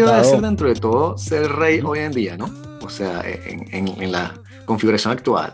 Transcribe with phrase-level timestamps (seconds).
[0.00, 2.50] aburrido debe ser dentro de todo ser rey hoy en día, ¿no?
[2.82, 5.52] O sea, en, en, en la configuración actual.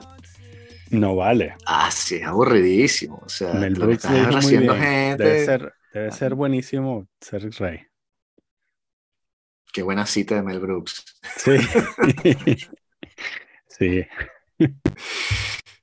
[0.91, 1.57] No vale.
[1.67, 3.21] Ah, sí, es aburridísimo.
[3.25, 5.25] O sea, Mel lo que estás haciendo gente.
[5.25, 7.81] Debe ser, debe ser buenísimo ser rey.
[9.73, 11.05] Qué buena cita de Mel Brooks.
[11.37, 11.57] Sí.
[13.67, 14.07] sí.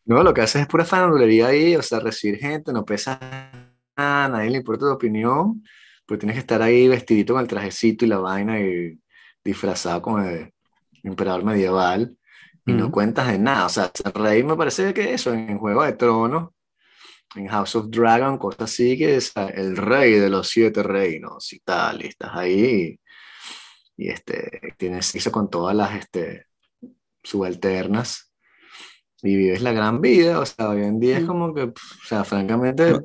[0.06, 3.20] No, lo que haces es pura farandulería ahí, o sea, recibir gente, no pesa
[3.98, 5.64] nada, a nadie le importa tu opinión,
[6.12, 9.00] pero tienes que estar ahí vestidito con el trajecito y la vaina y
[9.46, 10.54] disfrazado como de
[11.04, 12.18] emperador medieval
[12.66, 13.68] y no cuentas de nada.
[13.68, 16.50] O sea, ser rey me parece que eso, en Juego de Tronos,
[17.34, 21.60] en House of Dragon, cosas así, que es el rey de los siete reinos y
[21.60, 23.00] tal, y estás ahí
[23.96, 26.48] y, y, este, tienes sexo con todas las este,
[27.24, 28.34] subalternas
[29.24, 31.74] y vives la gran vida, o sea, hoy en día es como que, o
[32.06, 33.00] sea, francamente,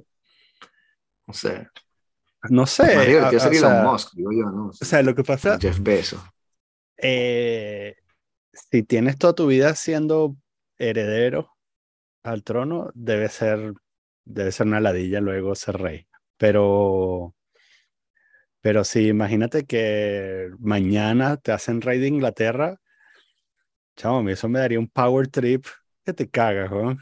[1.29, 1.68] no sé,
[2.51, 2.84] No sé.
[2.84, 4.66] a- divertido a- ser o Elon sea, Musk, digo yo, ¿no?
[4.68, 6.20] o sea, lo que pasa, Jeff Bezos.
[6.98, 7.96] eh,
[8.52, 10.37] si tienes toda tu vida siendo
[10.78, 11.51] heredero
[12.23, 13.74] al trono, debe ser,
[14.24, 16.06] debe ser una ladilla luego ser rey.
[16.37, 17.34] Pero,
[18.60, 22.80] pero sí, imagínate que mañana te hacen rey de Inglaterra,
[24.23, 25.65] mí eso me daría un power trip
[26.04, 26.96] que te cagas, ¿no?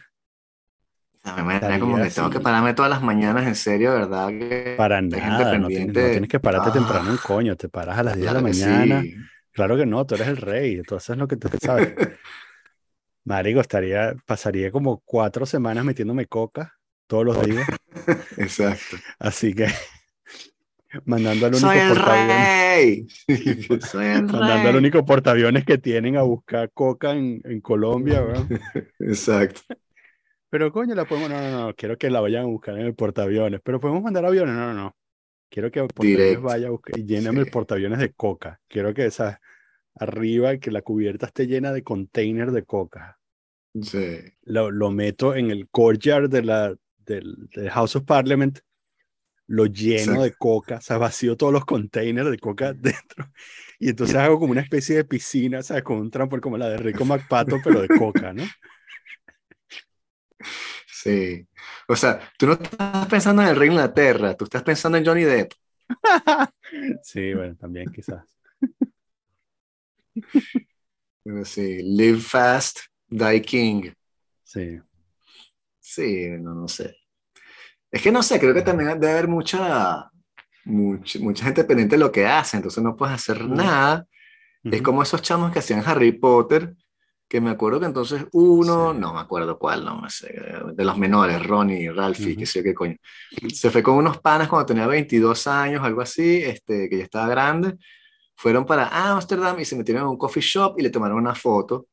[1.24, 4.28] Sea, me imagino como que tengo que pararme todas las mañanas, en serio, ¿verdad?
[4.28, 6.10] Que Para nada, no tienes, no pendiente.
[6.10, 9.02] tienes que pararte temprano un Ah, coño, te paras a las 10 de la mañana.
[9.02, 9.16] sí.
[9.52, 11.94] Claro que no, tú eres el rey, tú haces lo que tú sabes.
[13.24, 16.74] Marico, estaría, pasaría como cuatro semanas metiéndome coca
[17.06, 17.72] todos los días,
[18.36, 18.98] Exacto.
[19.18, 19.68] así que
[21.04, 23.06] mandando al único Soy el portaaviones, rey.
[23.80, 28.48] Soy el mandando al único portaaviones que tienen a buscar coca en, en Colombia, weón.
[28.98, 29.62] Exacto.
[30.54, 32.94] Pero coño, la podemos, no, no, no, quiero que la vayan a buscar en el
[32.94, 34.96] portaaviones, pero podemos mandar aviones, no, no, no.
[35.50, 37.50] Quiero que el portaaviones vaya a buscar y lléname el Sí.
[37.50, 38.60] portaaviones de coca.
[38.68, 39.40] Quiero que esa
[39.96, 43.18] arriba, que la cubierta esté llena de container de coca.
[43.82, 44.20] Sí.
[44.42, 48.60] Lo, lo meto en el courtyard de la, del, del House of Parliament,
[49.48, 53.28] lo lleno de coca, o sea, vacío todos los containers de coca dentro.
[53.80, 55.82] Y entonces hago como una especie de piscina, ¿sabes?
[55.82, 58.44] Con un trampolín como la de Rico McPato, pero de coca, ¿no?
[60.86, 61.46] Sí.
[61.88, 65.04] O sea, tú no estás pensando en el rey de Inglaterra, tú estás pensando en
[65.06, 65.52] Johnny Depp.
[67.02, 68.24] Sí, bueno, también quizás.
[71.22, 73.90] Pero sí, live fast, die king.
[74.42, 74.80] Sí.
[75.78, 76.96] Sí, no, no sé.
[77.90, 80.10] Es que no sé, creo que también debe haber mucha,
[80.64, 84.06] mucha, mucha gente pendiente de lo que hace, entonces no puedes hacer nada.
[84.64, 84.82] Es Ujú.
[84.82, 86.74] como esos chamos que hacían Harry Potter,
[87.28, 88.98] que me acuerdo que entonces uno, Sí.
[89.00, 90.28] no me acuerdo cuál, no me sé,
[90.74, 92.38] de los menores, Ronnie, Ralphie, Ujú.
[92.40, 92.96] qué sé yo qué coño.
[93.52, 97.26] Se fue con unos panas cuando tenía 22 años, algo así, este, que ya estaba
[97.28, 97.76] grande.
[98.36, 101.86] Fueron para Ámsterdam y se metieron en un coffee shop y le tomaron una foto.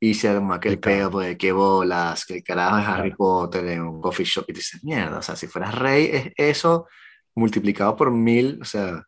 [0.00, 3.14] Y se armó aquel pedo, pues, qué bolas, que carajo es Harry.
[3.16, 4.44] Potter en un coffee shop.
[4.48, 6.86] Y dices, mierda, o sea, si fueras rey, es eso
[7.34, 9.02] multiplicado por mil, o sea,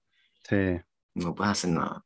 [0.48, 0.80] Sí.
[1.14, 2.02] no puedes hacer nada.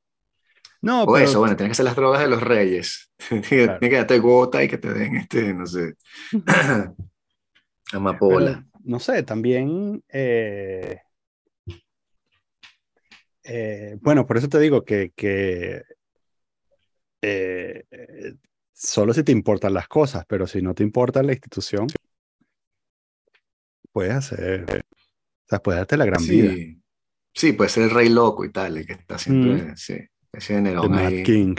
[0.85, 3.11] No, O pero eso, bueno, tienes que hacer las drogas de los reyes.
[3.29, 3.81] Tienes que Claro.
[3.81, 5.95] que darte gota y que te den, este, no sé,
[7.93, 8.65] amapola.
[8.71, 11.01] Pero, no sé, también, eh,
[13.45, 15.83] eh, bueno, por eso te digo que, que
[17.23, 17.85] eh,
[18.73, 21.87] solo si te importan las cosas, pero si no te importa la institución,
[23.93, 26.53] puedes hacer, o sea, puedes darte la gran vida.
[27.33, 27.53] Sí.
[27.53, 29.97] Puede ser el rey loco y tal, el que está siempre, sí,
[30.37, 31.13] ese de The Mad.
[31.25, 31.55] King.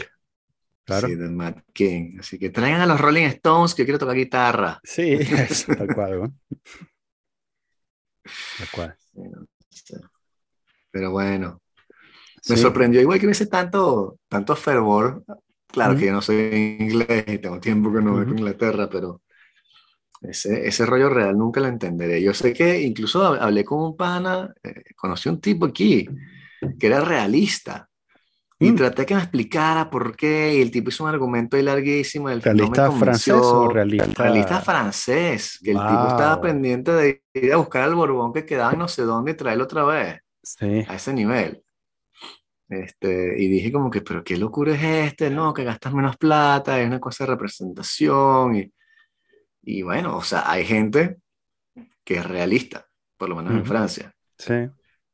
[0.86, 1.08] Claro.
[1.08, 2.18] Sí, del Mad King.
[2.19, 4.80] Así que traigan a los Rolling Stones que quiero tocar guitarra.
[4.84, 6.34] Sí, eso, tal cual, ¿no?
[8.58, 8.96] Tal cual.
[10.91, 11.62] Pero bueno,
[12.50, 12.62] me Sí.
[12.62, 15.24] sorprendió igual que hubiese tanto, tanto fervor.
[15.68, 18.30] Claro que yo no soy inglés y tengo tiempo que no voy Ujú.
[18.30, 19.22] con Inglaterra, pero
[20.22, 22.22] ese, ese rollo real nunca lo entenderé.
[22.22, 26.07] Yo sé que incluso hab- hablé con un pana, eh, conocí un tipo aquí
[26.80, 27.89] que era realista.
[28.57, 28.75] Y Mm.
[28.78, 32.38] traté que me explicara por qué, y el tipo hizo un argumento ahí larguísimo, el
[32.38, 34.24] no ¿Realista francés o realista?
[34.24, 38.72] Realista francés, que el tipo estaba pendiente de ir a buscar al Borbón que quedaba
[38.72, 40.86] en no sé dónde y traerlo otra vez, Sí.
[40.88, 41.62] a ese nivel.
[42.69, 46.80] Este, y dije como que, pero qué locura es este, no, que gastas menos plata,
[46.80, 48.56] es una cosa de representación.
[48.56, 48.74] Y,
[49.63, 51.18] y bueno, o sea, hay gente
[52.04, 52.88] que es realista,
[53.18, 53.68] por lo menos en Ujú.
[53.68, 54.54] Francia, Sí.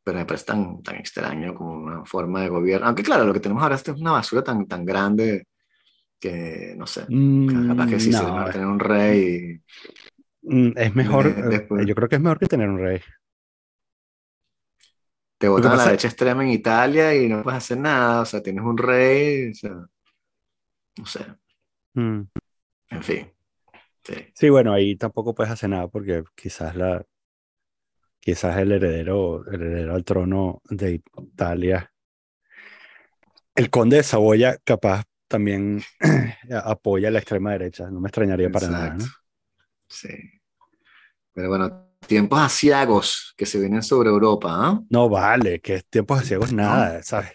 [0.03, 2.87] Pero me parece tan, tan extraño como una forma de gobierno.
[2.87, 5.47] Aunque claro, lo que tenemos ahora es una basura tan, tan grande
[6.19, 7.07] que, no sé,
[7.45, 9.61] capaz que sí Mm, no, mejor es, tener un rey.
[10.43, 11.87] mm, es mejor, de- después.
[11.87, 12.99] yo creo que es mejor que tener un rey.
[15.37, 18.41] te votan a la derecha extrema en Italia y no puedes hacer nada, o sea,
[18.43, 19.71] tienes un rey, o sea,
[20.97, 21.25] no sé,
[21.95, 22.27] Mm.
[22.89, 23.31] en fin.
[24.03, 24.15] Sí.
[24.33, 27.05] Sí, bueno, ahí tampoco puedes hacer nada porque quizás la,
[28.21, 31.91] quizás el heredero, el heredero al trono de Italia,
[33.55, 35.81] el conde de Saboya, capaz también
[36.63, 37.89] apoya a la extrema derecha.
[37.89, 38.97] No me extrañaría para nada.
[39.89, 40.09] Sí.
[41.33, 44.81] Pero bueno, tiempos asiagos que se vienen sobre Europa, ¿ah?
[44.89, 47.33] No vale, que tiempos ciegos nada, ¿sabes?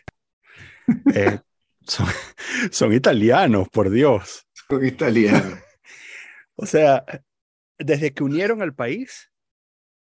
[1.14, 1.40] Eh,
[1.82, 2.06] son,
[2.70, 4.46] son italianos, por Dios.
[4.68, 5.58] Son italianos.
[6.58, 7.04] O sea,
[7.78, 9.30] desde que unieron al país,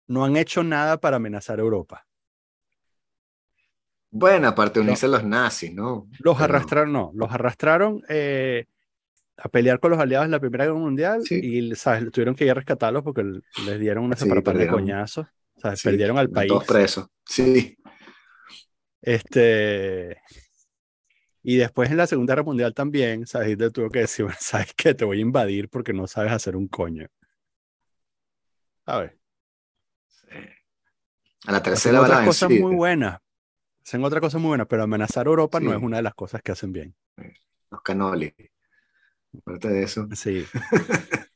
[0.09, 2.07] no han hecho nada para amenazar a Europa.
[4.11, 6.09] Bueno, aparte de unirse a los nazis, ¿no?
[6.21, 8.65] Los Pero- arrastraron, no, los arrastraron eh,
[9.37, 11.39] a pelear con los aliados en la Primera Guerra Mundial Sí.
[11.43, 12.11] y ¿sabes?
[12.11, 13.23] tuvieron que ir a rescatarlos porque
[13.67, 14.81] les dieron una Sí, separatón de perdieron.
[14.81, 15.27] coñazos.
[15.59, 15.81] ¿sabes?
[15.81, 16.49] Sí, Perdieron al país.
[16.49, 17.07] Todos presos.
[17.27, 17.77] Sí.
[19.03, 20.17] Este,
[21.43, 23.57] y después en la Segunda Guerra Mundial también, ¿sabes?
[23.73, 24.95] Tuvo que decir, ¿sabes qué?
[24.95, 27.07] Te voy a invadir porque no sabes hacer un coño.
[30.29, 30.49] ¿Sabes?
[31.47, 33.19] A la Hacen tercera la otras cosas muy buenas.
[33.85, 35.77] Hacen otras cosas muy buenas, pero amenazar a Europa no Sí.
[35.77, 36.95] es una de las cosas que hacen bien.
[37.71, 38.35] Los canoli.
[39.39, 40.09] Aparte de eso.
[40.15, 40.45] Sí.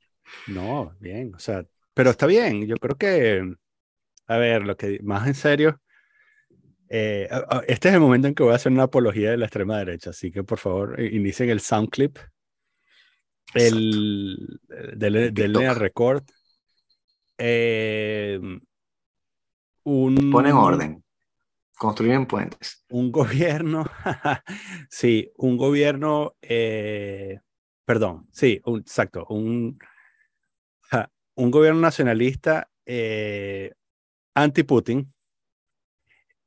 [0.47, 3.53] No, bien, o sea, pero está bien, yo creo que,
[4.27, 5.81] a ver, lo que más en serio,
[6.89, 7.29] eh,
[7.67, 10.11] este es el momento en que voy a hacer una apología de la extrema derecha,
[10.11, 12.17] así que por favor, inicien el sound clip,
[13.55, 14.61] el,
[14.97, 15.79] denle a TikTok.
[15.79, 16.23] record.
[17.37, 18.41] Eh,
[19.91, 21.05] un, Ponen orden.
[21.77, 22.85] Construyen puentes.
[22.91, 23.85] un gobierno,
[24.91, 27.41] sí, un gobierno, eh,
[27.87, 29.79] perdón, sí, un- exacto, un,
[31.37, 33.73] un gobierno nacionalista eh,
[34.35, 35.11] anti-Putin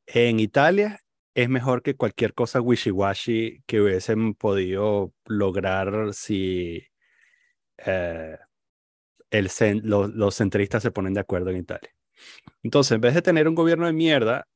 [0.06, 1.00] en Italia
[1.34, 6.84] es mejor que cualquier cosa wishy-washy que hubiesen podido lograr si
[7.78, 8.38] eh,
[9.32, 11.90] el cen- lo- los centristas se ponen de acuerdo en Italia.
[12.64, 14.48] Entonces, en vez de tener un gobierno de mierda,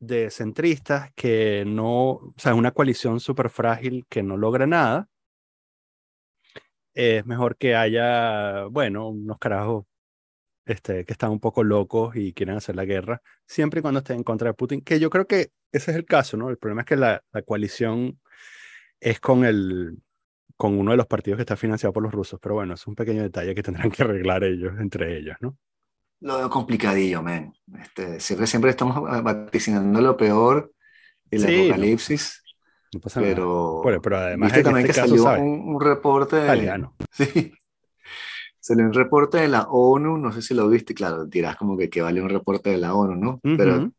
[0.00, 5.08] de centristas que no, o sea, una coalición súper frágil que no logra nada,
[6.94, 9.84] es mejor que haya, bueno, unos carajos
[10.66, 14.18] este, que están un poco locos y quieren hacer la guerra, siempre y cuando estén
[14.18, 16.50] en contra de Putin, que yo creo que ese es el caso, ¿no?
[16.50, 18.20] El problema es que la, la coalición
[19.00, 19.98] es con el
[20.56, 22.96] con uno de los partidos que está financiado por los rusos, pero bueno, es un
[22.96, 25.56] pequeño detalle que tendrán que arreglar ellos entre ellos, ¿no?
[26.20, 27.52] Lo veo complicadillo, men.
[27.80, 30.72] Este, siempre, siempre estamos vaticinando lo peor,
[31.30, 32.42] el Sí, apocalipsis,
[32.92, 33.34] No pasa nada.
[33.34, 36.96] pero, Bueno, pero además viste también este que caso, salió un, un reporte de, Italiano.
[37.12, 37.52] Sí.
[38.60, 41.88] Salió un reporte de la ONU, no sé si lo viste, claro, dirás como que,
[41.88, 43.40] que vale un reporte de la ONU, ¿no?
[43.56, 43.92] Pero Ujú.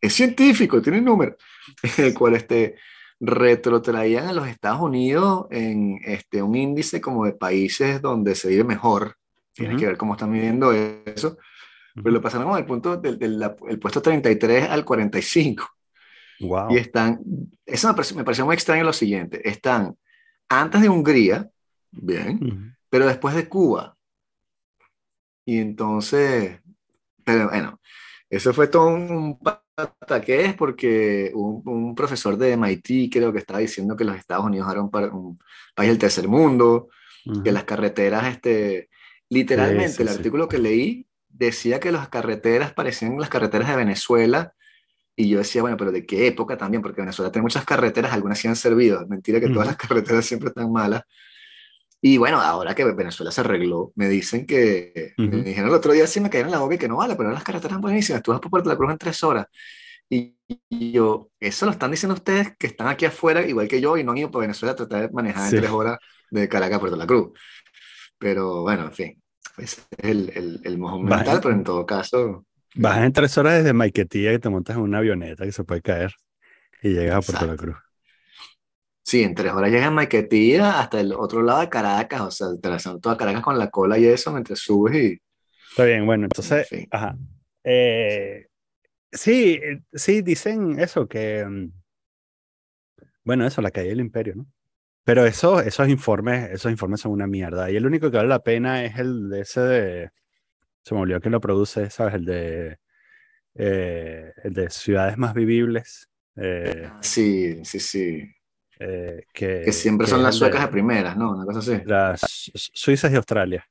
[0.00, 1.36] es científico, tiene número,
[1.98, 2.76] el cual este,
[3.18, 8.62] retrotraían a los Estados Unidos en este, un índice como de países donde se vive
[8.64, 9.16] mejor.
[9.54, 9.80] Tienes Ujú.
[9.80, 11.38] que ver cómo están midiendo eso.
[11.94, 12.10] Pero Ujú.
[12.14, 15.68] lo pasaron como del punto del, del la- el puesto 33 al 45.
[16.40, 16.72] Wow.
[16.72, 17.20] Y están,
[17.66, 19.96] eso me pareció, me pareció muy extraño lo siguiente, están
[20.48, 21.48] antes de Hungría,
[21.90, 22.58] bien, Ujú.
[22.90, 23.96] pero después de Cuba.
[25.44, 26.60] Y entonces,
[27.24, 27.80] pero bueno,
[28.30, 33.96] eso fue todo un pataqués porque un, un profesor de MIT creo que estaba diciendo
[33.96, 35.38] que los Estados Unidos eran un, un
[35.74, 36.88] país del tercer mundo,
[37.26, 37.42] Ujú.
[37.42, 38.88] que las carreteras, este,
[39.28, 40.14] literalmente Sí, sí, el sí.
[40.16, 41.06] artículo que leí
[41.46, 44.54] decía que las carreteras parecían las carreteras de Venezuela.
[45.16, 46.82] Y yo decía, bueno, pero ¿de qué época también?
[46.82, 49.06] Porque Venezuela tiene muchas carreteras, algunas sí han servido.
[49.08, 49.68] Mentira que todas Ujú.
[49.68, 51.02] las carreteras siempre están malas.
[52.00, 55.44] Y bueno, ahora que Venezuela se arregló, me dicen que, me Ujú.
[55.44, 57.30] dijeron el otro día, sí me cayeron en la boca y que no vale, pero
[57.30, 59.46] las carreteras buenísimas, tú vas por Puerto de la Cruz en tres horas.
[60.10, 60.36] Y,
[60.70, 64.04] y yo, eso lo están diciendo ustedes que están aquí afuera, igual que yo, y
[64.04, 65.56] no han ido por Venezuela a tratar de manejar Sí.
[65.56, 65.98] en tres horas
[66.30, 67.32] de Caracas a Puerto de la Cruz.
[68.18, 69.21] Pero bueno, en fin,
[69.58, 73.58] ese es el, el, el mojón mental, pero en todo caso, Vas en tres horas
[73.58, 76.14] desde Maiquetía y te montas en una avioneta que se puede caer
[76.82, 77.56] y llegas a Puerto La.
[77.56, 77.76] Cruz.
[79.04, 82.46] sí, en tres horas llegas a Maiquetía hasta el otro lado de Caracas, o sea,
[82.48, 85.20] atravesando toda Caracas con la cola y eso, mientras subes y,
[85.70, 86.88] Está bien, bueno, entonces, en fin.
[86.90, 87.16] ajá.
[87.64, 88.46] Eh,
[89.10, 91.72] sí, eh, sí, dicen eso, que, mm,
[93.24, 94.46] bueno, eso, la caída del imperio, ¿no?
[95.04, 97.70] Pero eso, esos informes, esos informes son una mierda.
[97.70, 100.10] Y el único que vale la pena es el de ese de,
[100.84, 102.14] se me olvidó quién lo produce, ¿sabes?
[102.14, 102.78] El de,
[103.56, 106.08] eh, el de ciudades más vivibles.
[106.36, 108.34] eh, Sí, sí, sí.
[108.80, 111.32] eh, que, Que siempre que son las suecas de de primeras, ¿no?
[111.32, 111.82] Una cosa así.
[111.84, 113.66] las Su- Suizas y Australia.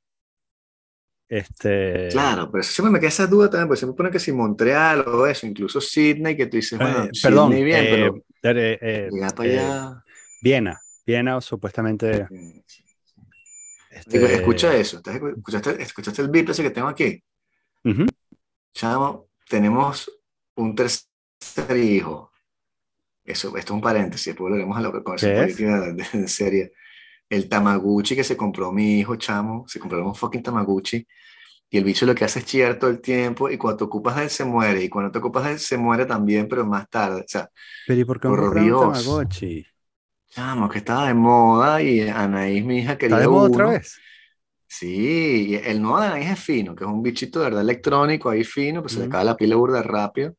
[1.30, 5.06] Este, Claro, pero siempre me queda esa duda también, porque siempre pone que si Montreal
[5.08, 8.16] o eso, incluso Sydney, que tú dices, bueno, perdón, Sydney bien, pero.
[10.42, 12.28] Viena, Viena supuestamente.
[13.90, 17.24] este, Digo, escucha eso, ¿estás escu- ¿escuchaste, escuchaste el beep ese que tengo aquí?
[17.86, 18.12] ujú,
[18.74, 20.10] Chamo, tenemos
[20.56, 22.32] un tercer hijo.
[23.24, 25.66] Eso, esto es un paréntesis, después volveremos a lo que con esa ¿Qué es?
[25.66, 26.74] política en serie.
[27.30, 31.08] El Tamaguchi que se compró mi hijo, chamo, se compró un fucking Tamaguchi.
[31.70, 33.50] Y el bicho lo que hace es chillar todo el tiempo.
[33.50, 34.84] Y cuando te ocupas de él, se muere.
[34.84, 37.22] Y cuando te ocupas de él, se muere también, pero más tarde.
[37.22, 37.50] O sea,
[37.86, 38.76] Pero ¿y por qué por un Dios.
[38.76, 39.68] Tamagotchi?
[40.32, 41.82] Chamo, que estaba de moda.
[41.82, 44.00] Y Anaís, mi hija, quería ¿Está de moda otra vez?
[44.68, 48.30] Sí, y el nuevo de Anaís es fino, que es un bichito de verdad electrónico
[48.30, 50.36] ahí fino, pues se le acaba la pila burda rápido.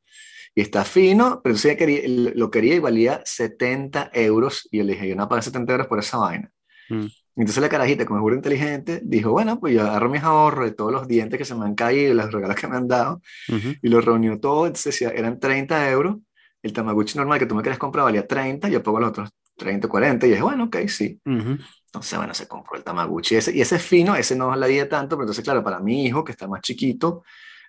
[0.54, 2.00] Y está fino, pero sí quería,
[2.34, 4.68] lo quería y valía 70 euros.
[4.70, 6.50] Y yo le dije, yo no pago 70 euros por esa vaina.
[6.88, 7.06] Mm.
[7.37, 10.72] Entonces la carajita, como es burda inteligente, dijo, bueno, pues yo agarro mis ahorros de
[10.72, 13.75] todos los dientes que se me han caído los regalos que me han dado, Ujú.
[13.80, 14.66] y lo reunió todo.
[14.66, 16.16] Entonces eran 30 euros.
[16.62, 19.30] El Tamaguchi normal que tú me querías comprar valía 30, yo pongo los otros
[19.62, 20.26] 30, 40.
[20.26, 21.21] Y dije, bueno, ok, sí.
[21.25, 21.59] Ujú.
[21.87, 24.78] Entonces, bueno, se compró el Tamaguchi ese, y ese es fino, ese no la di
[24.88, 27.23] tanto, pero entonces, claro, para mi hijo, que está más chiquito,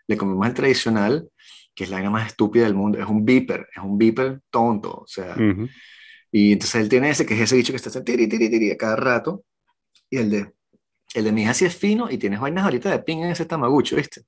[0.08, 1.30] le comemos el tradicional,
[1.76, 4.92] que es la vaina más estúpida del mundo, es un beeper, es un beeper tonto,
[4.92, 5.68] o sea, Ujú.
[6.32, 8.72] y entonces él tiene ese, que es ese bicho que está haciendo tiri, tiri, tiri
[8.72, 9.44] a cada rato,
[10.10, 10.54] y el de,
[11.16, 13.46] el de mi hija sí es fino, y tienes vainas ahorita de ping en ese
[13.46, 14.22] Tamaguchi, ¿viste?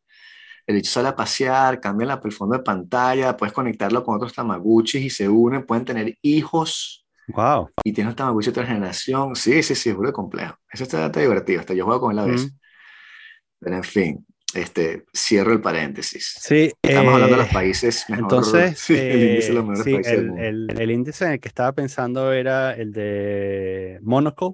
[0.68, 4.34] El bicho sale a pasear, cambia la- el fondo de pantalla, puedes conectarlo con otros
[4.34, 7.70] Tamaguchis y se unen, pueden tener hijos, Wow.
[7.84, 9.36] y tiene un Tamagotchi de otra generación.
[9.36, 10.58] Sí, sí, sí, es muy complejo.
[10.72, 11.60] Eso está, está divertido.
[11.62, 12.54] Hasta yo juego con él a veces.
[12.54, 12.58] Mm.
[13.60, 16.36] Pero en fin, este, cierro el paréntesis.
[16.40, 18.24] Sí, Estamos hablando de los eh, países mejor.
[18.26, 20.44] entonces, sí, el índice de los eh, mejores sí, países del el, mundo.
[20.74, 24.52] el- el índice en el que estaba pensando era el de Monocle,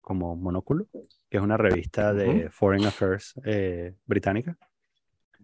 [0.00, 0.86] como monóculo,
[1.28, 4.56] que es una revista de Foreign Affairs eh, británica.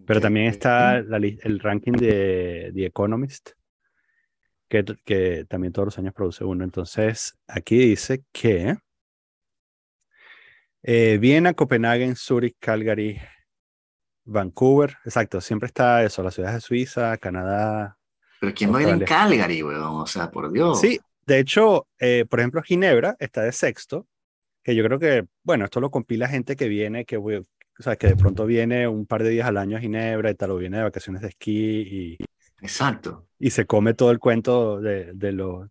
[0.07, 3.50] Pero también está la el ranking de The Economist,
[4.68, 6.64] que, también todos los años produce uno.
[6.64, 8.76] Entonces, aquí dice que
[10.83, 13.21] eh, Viena, Copenhague, Zurich, Calgary,
[14.25, 17.97] Vancouver, exacto, siempre está eso, las ciudades de Suiza, Canadá.
[18.40, 19.00] Pero ¿quién va a ir en.
[19.00, 20.00] Calgary, weón?
[20.00, 20.80] O sea, por Dios.
[20.80, 24.06] Sí, de hecho, eh, por ejemplo, Ginebra está de sexto,
[24.62, 27.37] que yo creo que, bueno, esto lo compila gente que viene, que, voy-
[27.78, 30.35] o sea, que de pronto viene un par de días al año a Ginebra y
[30.35, 32.25] tal, o viene de vacaciones de esquí y,
[32.61, 33.26] Exacto.
[33.38, 35.70] y se come todo el cuento de, de lo,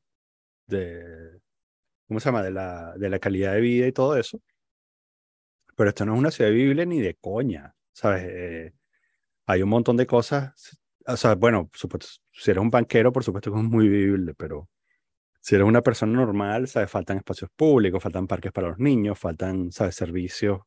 [0.67, 1.39] de,
[2.07, 2.43] ¿cómo se llama?
[2.43, 4.39] De la, de la calidad de vida y todo eso.
[5.75, 8.23] Pero esto no es una ciudad vivible ni de coña, ¿sabes?
[8.27, 8.73] Eh,
[9.47, 13.51] hay un montón de cosas, o sea, bueno, supuesto, si eres un banquero, por supuesto
[13.51, 14.69] que es muy vivible, pero
[15.41, 16.89] si eres una persona normal, ¿sabes?
[16.89, 19.95] Faltan espacios públicos, faltan parques para los niños, faltan, ¿sabes?
[19.95, 20.61] Servicios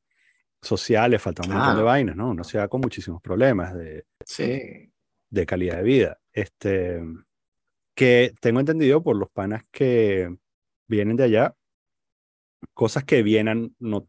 [0.61, 2.30] sociales, faltan un montón de vainas, ¿no?
[2.30, 4.92] Una ciudad con muchísimos problemas de, Sí.
[5.30, 6.18] De calidad de vida.
[6.33, 7.02] Este,
[7.95, 10.35] que tengo entendido por los panas que
[10.87, 11.56] vienen de allá,
[12.75, 14.09] cosas que Viena no,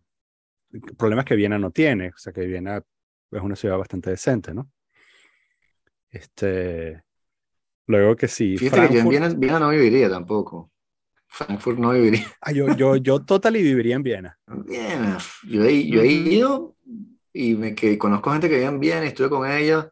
[0.97, 2.83] problemas que Viena no tiene, o sea que Viena
[3.31, 4.69] es una ciudad bastante decente, ¿no?
[6.09, 7.03] Este,
[7.85, 10.71] luego que sí, Fíjate que yo en Frankfurt, Viena, Viena no viviría tampoco.
[11.27, 12.25] Frankfurt no viviría.
[12.41, 14.39] ah, yo, yo, yo totally viviría en Viena.
[14.47, 15.17] Viena.
[15.47, 16.75] Yo he, yo he ido
[17.33, 19.87] y me que conozco gente que vive en Viena y estuve con ellos.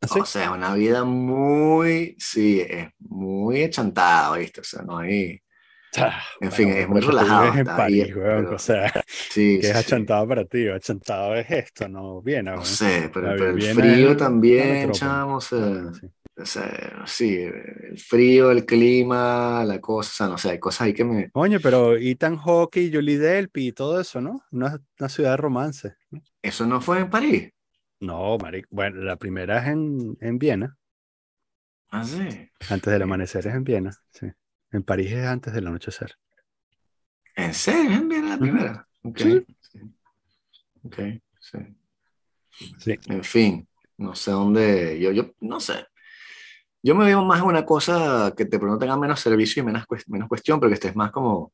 [0.00, 0.20] ¿Así?
[0.20, 4.60] O sea, una vida muy, sí, es muy echantada, ¿viste?
[4.60, 5.40] O sea, no hay,
[5.96, 7.54] Ah, en fin, bueno, es muy relajado.
[7.58, 8.92] en París, weón, pero- o sea,
[9.30, 9.86] sí, que es sí, sí.
[9.86, 14.08] achantado para ti, achantado es esto, no Viena, No sé, pero, pero el es frío
[14.10, 14.92] la también, metrópoli.
[14.92, 16.06] chamo, o sea, sí.
[16.36, 20.82] o sea, sí, el frío, el clima, la cosa, o sea, no sé, hay cosas
[20.82, 21.32] ahí que me...
[21.32, 24.42] Coño, pero Ethan Hawke y Julie Delpy y todo eso, ¿no?
[24.50, 25.96] Una, una ciudad de romance.
[26.10, 26.20] ¿no?
[26.42, 27.52] ¿Eso no fue en París?
[28.00, 28.68] No, marico.
[28.72, 30.76] Bueno, la primera es en, en Viena.
[31.90, 32.28] Ah, sí.
[32.70, 33.90] Antes del amanecer es en Viena.
[34.10, 34.26] Sí.
[34.70, 36.14] En París es antes del anochecer.
[37.36, 37.90] ¿En serio?
[37.92, 38.88] ¿Es en Viena la primera?
[39.02, 39.46] Ok, Sí.
[39.60, 39.80] sí.
[40.84, 40.98] Ok,
[41.40, 41.58] sí.
[42.78, 42.98] Sí.
[43.08, 45.86] En fin, no sé dónde, yo, yo no sé.
[46.82, 49.84] Yo me veo más en una cosa que de pronto tenga menos servicio y menos,
[50.08, 51.52] menos cuestión, pero que estés más como,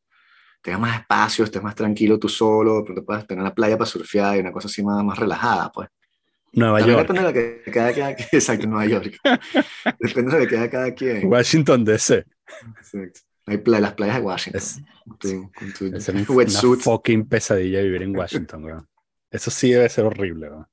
[0.62, 3.90] tengas más espacio, estés más tranquilo tú solo, de pronto puedas tener la playa para
[3.90, 5.88] surfear y una cosa así más, más relajada, pues.
[6.56, 7.08] Nueva También York.
[7.08, 9.16] depende de lo que cada, cada, exacto, Nueva York.
[10.00, 11.26] depende de lo que queda cada quien.
[11.26, 12.24] Washington DC.
[12.78, 13.20] Exacto.
[13.46, 14.58] Hay play- las playas de Washington.
[14.60, 14.80] Es,
[15.20, 16.08] Sí, con tu es
[16.64, 18.88] una, fucking pesadilla vivir en Washington, weón.
[19.30, 20.66] Eso sí debe ser horrible, weón.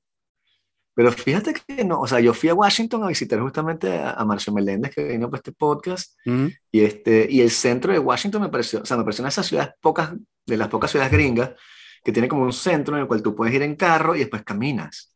[0.93, 4.25] Pero fíjate que no, o sea, yo fui a Washington a visitar justamente a, a
[4.25, 6.17] Marcio Meléndez que vino para este podcast
[6.71, 9.31] y, este, y el centro de Washington me pareció, o sea, me pareció una de
[9.31, 10.11] esas ciudades pocas,
[10.45, 11.51] de las pocas ciudades gringas
[12.03, 14.43] que tiene como un centro en el cual tú puedes ir en carro y después
[14.43, 15.10] caminas.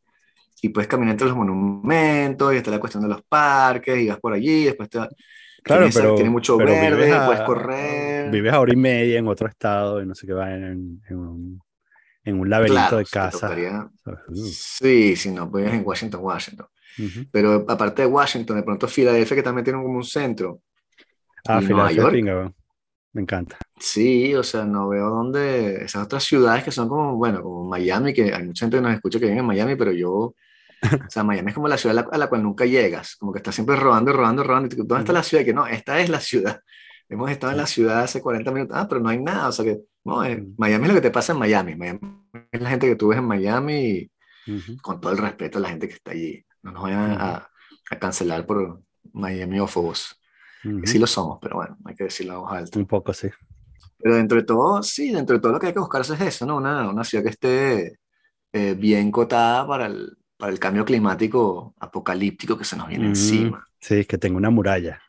[0.62, 4.20] Y puedes caminar entre los monumentos, y está la cuestión de los parques, y vas
[4.20, 5.00] por allí, después te...
[5.00, 5.10] Claro,
[5.64, 8.32] tiene, esa- pero- tiene mucho pero verde, a- puedes correr.
[8.32, 11.18] Vives a hora y media en otro estado y no sé qué va en, en
[11.18, 11.60] un,
[12.24, 13.56] en un laberinto Claro, de casa.
[13.56, 16.68] Uh, Sí, si no, pues en Washington, Washington.
[17.00, 17.26] ujú.
[17.32, 20.62] Pero aparte de Washington, de pronto Filadelfia, que también tiene como un centro.
[21.48, 22.54] Ah, ¿Y Nueva Filadelfia pinga.
[23.14, 23.58] Me encanta.
[23.80, 25.84] Sí, o sea, no veo dónde.
[25.86, 28.94] Esas otras ciudades que son como, bueno, como Miami, que hay mucha gente que nos
[28.94, 30.36] escucha que vive en Miami, pero yo.
[30.84, 33.32] O sea, Miami es como la ciudad a la, a la cual nunca llegas, como
[33.34, 34.68] que estás siempre rodando, rodando, rodando.
[34.68, 35.42] y tú, ¿Dónde está la ciudad?
[35.42, 36.62] Y que no, esta es la ciudad.
[37.10, 38.76] Hemos estado en la ciudad hace 40 minutos.
[38.80, 39.48] Ah, pero no hay nada.
[39.48, 40.44] O sea que, no, eh.
[40.58, 41.76] Miami es lo que te pasa en Miami.
[41.76, 42.00] Miami
[42.52, 44.12] es la gente que tú ves en Miami y
[44.48, 44.78] Ujú.
[44.82, 46.44] con todo el respeto a la gente que está allí.
[46.62, 47.50] No nos vayan a,
[47.92, 48.82] a cancelar por
[49.14, 50.20] Miamiófobos.
[50.64, 50.82] Ujú.
[50.86, 52.80] Sí lo somos, pero bueno, hay que decirlo a voz alta.
[52.80, 53.28] Un poco, sí.
[54.00, 56.46] Pero dentro de todo, sí, dentro de todo lo que hay que buscarse es eso,
[56.46, 56.58] ¿no?
[56.58, 58.00] Una, una ciudad que esté
[58.54, 63.10] eh, bien cotada para el, para el cambio climático apocalíptico que se nos viene Mm,
[63.10, 63.68] encima.
[63.80, 65.02] Sí, que tenga una muralla.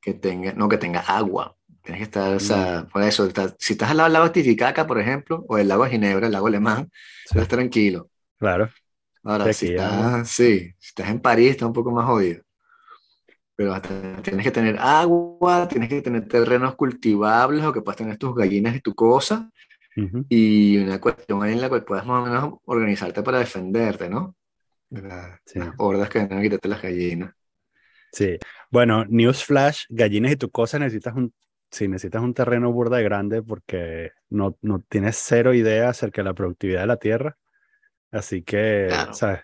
[0.00, 1.56] Que tenga, no, que tenga agua.
[1.82, 2.40] Tienes que estar, o Mm.
[2.40, 5.68] sea, por eso, está- si estás al lado del lago Titicaca, por ejemplo, o el
[5.68, 6.90] lago de Ginebra, el lago alemán,
[7.24, 8.10] Sí, estás tranquilo.
[8.38, 8.70] claro.
[9.24, 12.42] Ahora, Sí, si estás, sí, si estás en París, está un poco más jodido.
[13.56, 18.18] Pero hasta tienes que tener agua, tienes que tener terrenos cultivables o que puedas tener
[18.18, 19.50] tus gallinas y tu cosa.
[19.98, 20.26] Ujú.
[20.28, 24.35] y una cuestión en la cual puedas más o menos organizarte para defenderte, ¿no?
[24.90, 25.58] De la- Sí.
[25.58, 27.34] las hordas que vienen a quitarte las gallinas.
[28.12, 28.38] Sí.
[28.70, 31.34] Bueno, Newsflash, gallinas y tu cosa, necesitas un,
[31.70, 36.24] sí, necesitas un terreno burda de grande porque no, no tienes cero idea acerca de
[36.26, 37.36] la productividad de la tierra.
[38.12, 39.14] Así que, Claro.
[39.14, 39.40] ¿sabes?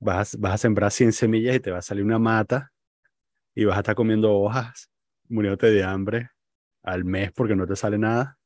[0.00, 2.72] Vas, a- vas a sembrar 100 semillas y te va a salir una mata
[3.54, 4.90] y vas a estar comiendo hojas,
[5.28, 6.30] muriéndote de hambre
[6.82, 8.38] al mes porque no te sale nada.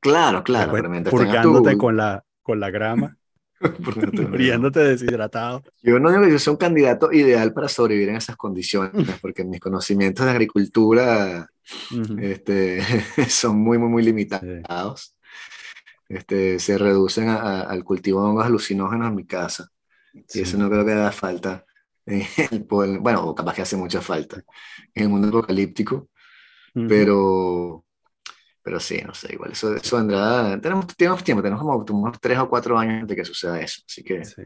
[0.00, 0.72] Claro, claro,
[1.10, 3.16] purgándote tu- con la, con la grama,
[3.84, 4.06] porque
[4.80, 5.62] deshidratado.
[5.82, 9.44] Yo no digo que yo sea un candidato ideal para sobrevivir en esas condiciones, porque
[9.44, 11.48] mis conocimientos de agricultura
[11.92, 12.18] Ujú.
[12.20, 12.80] este,
[13.28, 15.14] son muy, muy, muy limitados.
[16.08, 19.68] Este, se reducen a- a- al cultivo de hongos alucinógenos en mi casa.
[20.12, 20.40] Y Sí.
[20.42, 21.64] eso no creo que haga falta.
[22.04, 22.64] en el
[22.98, 24.42] bueno, capaz que hace mucha falta
[24.94, 26.08] en el mundo apocalíptico.
[26.74, 26.86] Ujú.
[26.88, 27.84] Pero,
[28.62, 30.60] pero sí, no sé, igual eso, eso vendrá.
[30.60, 33.82] Tenemos, tenemos tiempo, tenemos como unos tres o cuatro años de que suceda eso.
[33.88, 34.42] Así que Sí.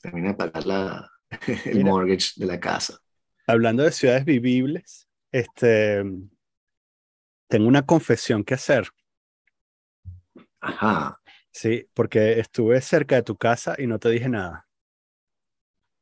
[0.00, 1.10] termina de pagar la,
[1.66, 1.90] el Mira.
[1.90, 2.98] mortgage de la casa.
[3.46, 6.02] Hablando de ciudades vivibles, este,
[7.48, 8.88] tengo una confesión que hacer,
[10.60, 11.20] Ajá.
[11.52, 14.66] sí, porque estuve cerca de tu casa y no te dije nada.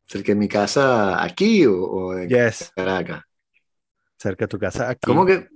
[0.06, 3.22] ¿Cerca de mi casa aquí o, o en Yes, Caracas?
[4.18, 5.06] cerca de tu casa aquí.
[5.06, 5.48] ¿Cómo que?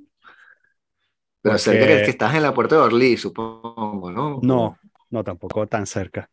[1.46, 4.40] Pero Porque- cerca que, que estás en la puerta de Orly, supongo, ¿no?
[4.42, 4.78] No,
[5.10, 6.28] no, tampoco tan cerca.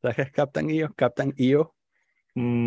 [0.01, 0.93] ¿Sabes qué es Captain EO?
[0.93, 1.73] Captain EO.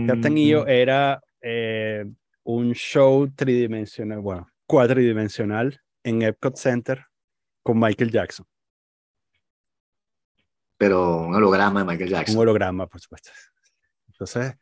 [0.07, 2.05] Captain Mm, EO era eh,
[2.45, 7.05] un show tridimensional, bueno, cuatridimensional en Epcot Center
[7.63, 8.47] con Michael Jackson.
[10.77, 12.39] Pero un holograma de Michael Un Jackson.
[12.39, 13.31] holograma, por supuesto.
[14.09, 14.55] Entonces,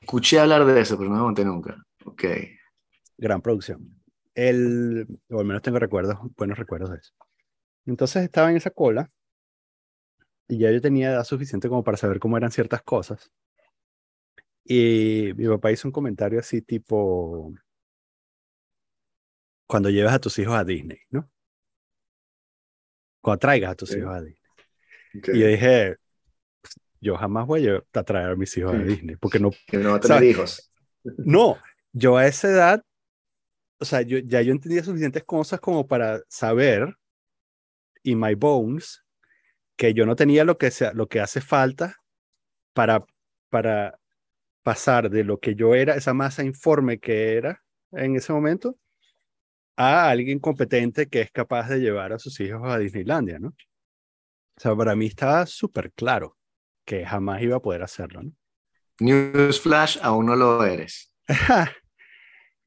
[0.00, 1.76] Escuché hablar de eso, pero no me monté nunca.
[2.04, 2.24] Ok.
[3.18, 4.02] gran producción.
[4.34, 7.12] El, o al menos tengo recuerdos, buenos recuerdos de eso.
[7.86, 9.10] Entonces estaba en esa cola
[10.48, 13.30] y ya yo tenía edad suficiente como para saber cómo eran ciertas cosas.
[14.64, 17.52] Y mi papá hizo un comentario así tipo,
[19.66, 21.28] cuando llevas a tus hijos a Disney, ¿no?
[23.20, 23.98] Cuando traigas a tus Sí.
[23.98, 24.42] hijos a Disney.
[25.14, 25.96] Y yo dije,
[27.00, 29.50] yo jamás voy a traer a mis hijos a Disney, porque no...
[29.66, 30.72] Que no va a tener hijos.
[31.18, 31.58] No,
[31.92, 32.84] yo a esa edad,
[33.78, 36.96] o sea, yo, ya yo entendía suficientes cosas como para saber,
[38.04, 39.04] y my bones,
[39.76, 41.96] que yo no tenía lo que, sea, lo que hace falta
[42.72, 43.04] para,
[43.48, 43.98] para
[44.62, 48.78] pasar de lo que yo era, esa masa informe que era en ese momento,
[49.76, 53.48] a alguien competente que es capaz de llevar a sus hijos a Disneylandia, ¿no?
[53.48, 56.36] O sea, para mí estaba súper claro
[56.84, 58.32] que jamás iba a poder hacerlo, ¿no?
[59.00, 61.12] Newsflash, aún no lo eres.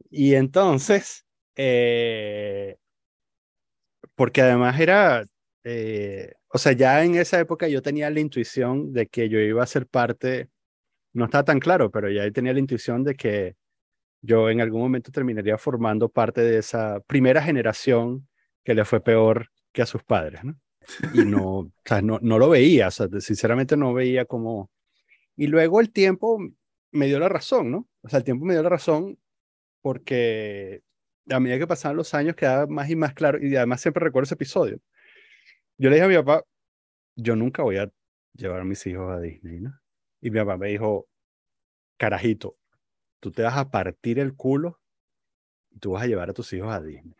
[0.10, 2.78] y entonces, eh,
[4.16, 5.26] porque además era,
[5.64, 9.64] eh, o sea, ya en esa época yo tenía la intuición de que yo iba
[9.64, 10.50] a ser parte,
[11.16, 13.56] no estaba tan claro, pero ya tenía la intuición de que
[14.22, 18.28] yo en algún momento terminaría formando parte de esa primera generación
[18.64, 20.60] que le fue peor que a sus padres, ¿no?
[21.14, 24.70] Y no, o sea, no, no lo veía, o sea, sinceramente no veía como...
[25.38, 26.40] Y luego el tiempo
[26.92, 27.88] me dio la razón, ¿no?
[28.02, 29.18] O sea, el tiempo me dio la razón
[29.82, 30.82] porque
[31.30, 34.26] a medida que pasaban los años quedaba más y más claro, y además siempre recuerdo
[34.26, 34.80] ese episodio.
[35.78, 36.44] Yo le dije a mi papá,
[37.16, 37.90] yo nunca voy a
[38.34, 39.72] llevar a mis hijos a Disney, ¿no?
[40.22, 41.08] Y mi papá me dijo,
[41.98, 42.58] carajito,
[43.20, 44.80] tú te vas a partir el culo
[45.72, 47.16] y tú vas a llevar a tus hijos a Disney.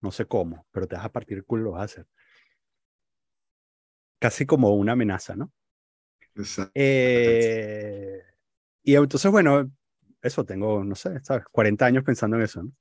[0.00, 2.06] No sé cómo, pero te vas a partir el culo y lo vas a hacer.
[4.18, 5.52] Casi como una amenaza, ¿no?
[6.34, 6.72] Exacto.
[6.74, 8.22] Eh,
[8.82, 9.70] y entonces, bueno,
[10.20, 11.44] eso, tengo, no sé, ¿sabes?
[11.50, 12.72] 40 años pensando en eso, ¿no?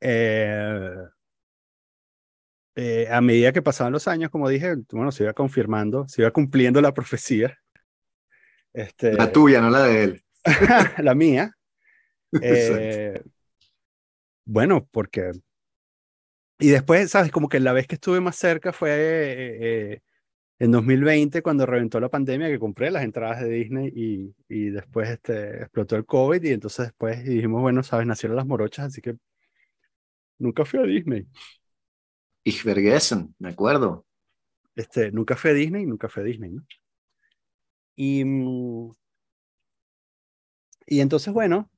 [0.00, 0.96] Eh,
[2.76, 6.30] eh, a medida que pasaban los años, como dije, bueno, se iba confirmando, se iba
[6.30, 7.59] cumpliendo la profecía.
[8.72, 10.24] Este, la tuya, no la de él.
[10.98, 11.54] la mía.
[12.40, 13.20] Eh,
[14.44, 15.32] bueno, porque...
[16.60, 17.32] Y después, ¿sabes?
[17.32, 20.02] Como que la vez que estuve más cerca fue eh,
[20.60, 25.08] en 2020, cuando reventó la pandemia, que compré las entradas de Disney y, y después
[25.08, 28.06] este, explotó el COVID y entonces después dijimos, bueno, ¿sabes?
[28.06, 29.16] Nacieron las morochas, así que
[30.38, 31.26] nunca fui a Disney.
[32.44, 34.06] Ich vergessen, me acuerdo.
[34.76, 36.66] Este, nunca fui a Disney, nunca fui a Disney, ¿no?
[37.96, 38.92] Y, mm,
[40.86, 41.70] y entonces, bueno,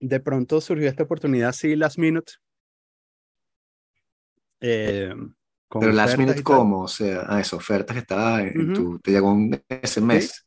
[0.00, 2.32] de pronto surgió esta oportunidad así, last minute.
[4.60, 5.14] Eh,
[5.68, 6.82] Pero last minute, ¿cómo?
[6.82, 10.46] O sea, a esa oferta que estaba en tu, te llegó un, ese mes.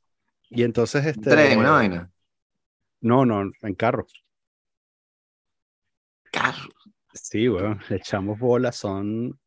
[0.50, 1.30] Y entonces, este.
[1.30, 2.12] ¿Tren, una vaina?
[3.02, 4.06] No, no, en carro.
[6.32, 6.70] Carro.
[7.14, 9.40] Sí, bueno, le echamos bolas, son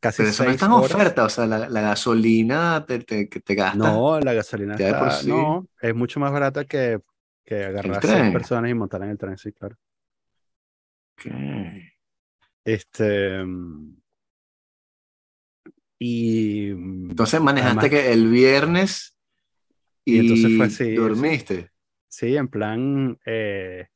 [0.00, 3.40] casi Pero eso no está en oferta, o sea, la, la gasolina te, te, que
[3.40, 3.76] te gasta.
[3.78, 5.28] No, la gasolina por está, sí.
[5.28, 7.00] no, es mucho más barata que,
[7.44, 9.76] que agarrar a seis personas y montar en el tren, sí, claro.
[11.18, 11.32] Ok.
[12.64, 13.96] Este, mm,
[15.98, 19.16] y mm, Entonces manejaste Además- que el viernes
[20.04, 21.70] y, Y entonces fue así, dormiste.
[22.08, 23.88] sí, en plan, eh,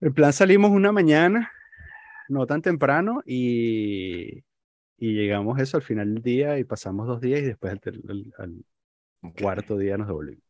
[0.00, 1.50] en plan salimos una mañana,
[2.28, 4.44] no tan temprano, y,
[4.98, 7.74] y llegamos eso al final del día y pasamos dos días y después
[8.38, 8.64] al,
[9.40, 10.44] cuarto día nos devolvimos.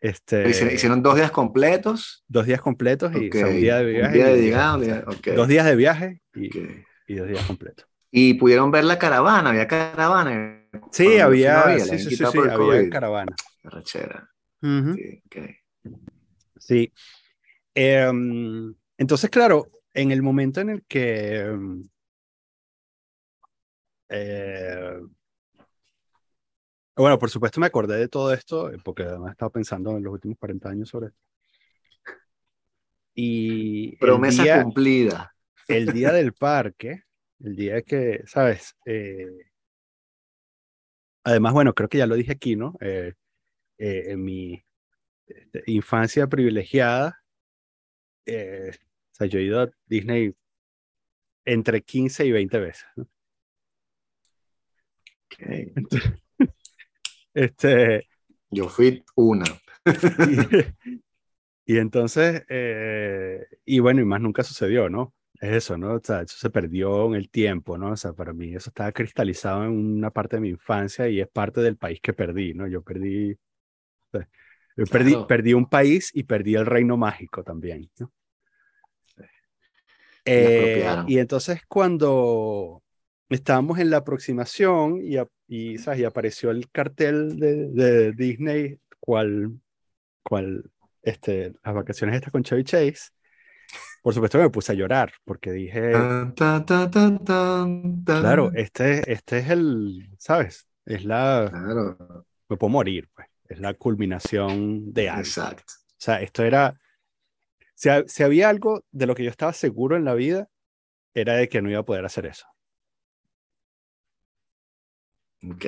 [0.00, 2.24] Este, Hicieron, dos días completos.
[2.28, 3.52] dos días completos y o sea, Ok.
[3.54, 4.12] un día de Un viaje.
[4.14, 7.28] día y de dos días- llegada, un día- ok, Dos días de viaje y, dos
[7.28, 7.86] días completos.
[8.10, 10.60] Y pudieron ver la caravana, había caravana.
[10.92, 13.34] Sí, no había, sí, sí, sí, había caravana.
[13.84, 13.98] Sí,
[15.26, 15.36] ok.
[16.58, 16.92] Sí.
[17.74, 21.88] Em, entonces, claro, en el momento en el que em,
[24.08, 25.00] eh,
[26.96, 30.04] bueno, por supuesto me acordé de todo esto, eh, porque además he estado pensando en
[30.04, 31.20] los últimos 40 años sobre esto.
[33.14, 35.34] Y el Promesa día, cumplida.
[35.66, 37.02] el día del parque,
[37.40, 38.76] el día que, ¿sabes?
[38.86, 39.50] Eh,
[41.24, 42.74] además, bueno, creo que ya lo dije aquí, ¿no?
[42.80, 43.14] Eh,
[43.76, 44.64] en mi
[45.26, 47.20] este, infancia privilegiada,
[49.14, 50.34] o sea, yo he ido a Disney
[51.44, 52.84] entre 15 y 20 veces.
[57.34, 58.06] Este,
[58.50, 59.44] Yo fui una.
[59.86, 59.86] y,
[61.74, 65.14] y entonces, eh, y bueno, y más nunca sucedió, ¿no?
[65.40, 65.94] Es eso, ¿no?
[65.94, 67.90] O sea, eso se perdió en el tiempo, ¿no?
[67.90, 71.28] O sea, para mí eso estaba cristalizado en una parte de mi infancia y es
[71.28, 72.68] parte del país que perdí, ¿no?
[72.68, 73.38] Yo perdí, o
[74.12, 74.28] sea,
[74.76, 75.26] yo perdí, Claro.
[75.26, 78.12] perdí un país y perdí el reino mágico también, ¿no?
[80.24, 82.82] Eh, y entonces cuando
[83.28, 86.00] estábamos en la aproximación y, a- y, ¿sabes?
[86.00, 89.60] y apareció el cartel de, de Disney, cual,
[90.22, 90.70] cual
[91.02, 93.10] este, las vacaciones estas con Chevy Chase,
[94.02, 95.92] por supuesto me puse a llorar porque dije,
[96.34, 97.24] tan, tan,
[98.04, 98.04] tan.
[98.20, 100.66] claro, este, este es el, ¿sabes?
[100.84, 103.28] Es la, Claro, me puedo morir, pues.
[103.48, 105.20] Es la culminación de algo.
[105.20, 105.74] exacto.
[105.92, 106.78] O sea, esto era,
[107.74, 110.48] si, si había algo de lo que yo estaba seguro en la vida,
[111.14, 112.46] era de que no iba a poder hacer eso.
[115.50, 115.64] Ok.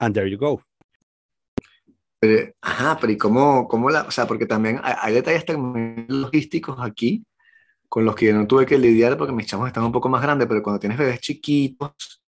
[0.00, 0.62] And there you go.
[2.20, 6.06] Pero, ajá, pero ¿y cómo, cómo la, o sea, porque también hay, hay detalles también
[6.08, 7.24] logísticos aquí
[7.88, 10.22] con los que yo no tuve que lidiar porque mis chamos están un poco más
[10.22, 12.22] grandes, pero cuando tienes bebés chiquitos,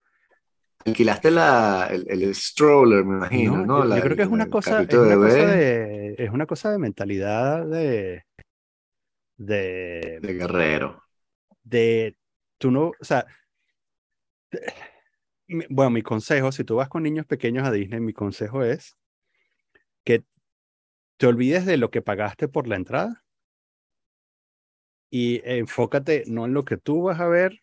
[0.87, 3.83] alquilaste la, el, el stroller, me imagino, No, ¿no?
[3.83, 6.71] yo, yo La- creo que es una cosa, es una cosa de, es una cosa
[6.71, 8.23] de mentalidad de,
[9.37, 11.03] de, de guerrero.
[11.63, 12.15] de,
[12.57, 13.25] tú no, o sea,
[15.69, 18.97] bueno, mi consejo, si tú vas con niños pequeños a Disney, mi consejo es
[20.03, 20.23] que
[21.17, 23.23] te olvides de lo que pagaste por la entrada
[25.09, 27.61] y enfócate no en lo que tú vas a ver,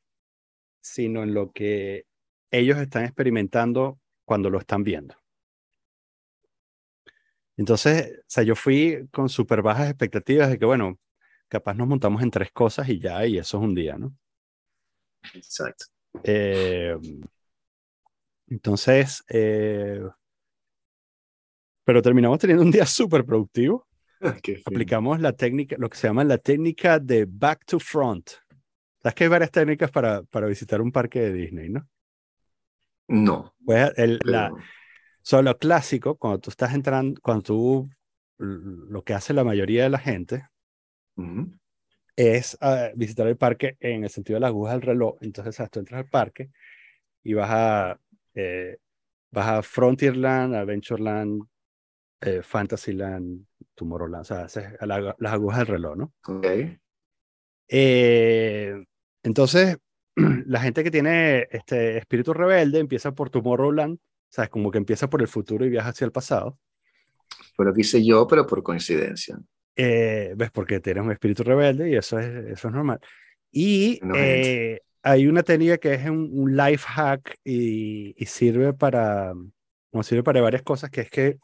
[0.82, 2.06] sino en lo que
[2.50, 5.14] ellos están experimentando cuando lo están viendo.
[7.56, 10.98] Entonces, o sea, yo fui con súper bajas expectativas de que, bueno,
[11.48, 14.16] capaz nos montamos en tres cosas y ya, y eso es un día, ¿no?
[15.34, 15.86] Exacto.
[16.22, 16.96] Eh,
[18.48, 20.02] entonces, eh,
[21.84, 23.86] pero terminamos teniendo un día súper productivo.
[24.66, 28.30] Aplicamos la técnica, lo que se llama la técnica de back to front.
[29.02, 31.86] Sabes que hay varias técnicas para, para visitar un parque de Disney, ¿no?
[33.08, 34.68] No, Pues el, la, pero
[35.22, 37.90] solo clásico, cuando tú estás entrando, cuando tú,
[38.38, 40.48] lo que hace la mayoría de la gente
[42.16, 45.16] es ah, visitar el parque en el sentido de las agujas del reloj.
[45.20, 46.50] Entonces, tú entras al parque
[47.22, 48.00] y vas a,
[48.34, 48.78] eh,
[49.32, 51.42] vas a Frontierland, Adventureland,
[52.22, 56.14] eh, Fantasyland, Tomorrowland, o sea, haces la- las agujas del reloj, ¿no?
[56.28, 56.44] ok,
[57.68, 58.84] Eh,
[59.22, 59.78] entonces,
[60.46, 63.98] la gente que tiene este espíritu rebelde empieza por Tomorrowland,
[64.28, 64.50] ¿sabes?
[64.50, 66.58] Como que empieza por el futuro y viaja hacia el pasado.
[67.54, 69.38] fue lo que hice yo, pero por coincidencia.
[69.76, 70.50] Eh, ¿Ves?
[70.50, 73.00] Porque tienes un espíritu rebelde y eso es, eso es normal.
[73.50, 78.72] Y No, eh, hay una técnica que es un, un life hack y, y sirve
[78.72, 79.34] para,
[79.92, 81.38] no sirve para varias cosas, que es que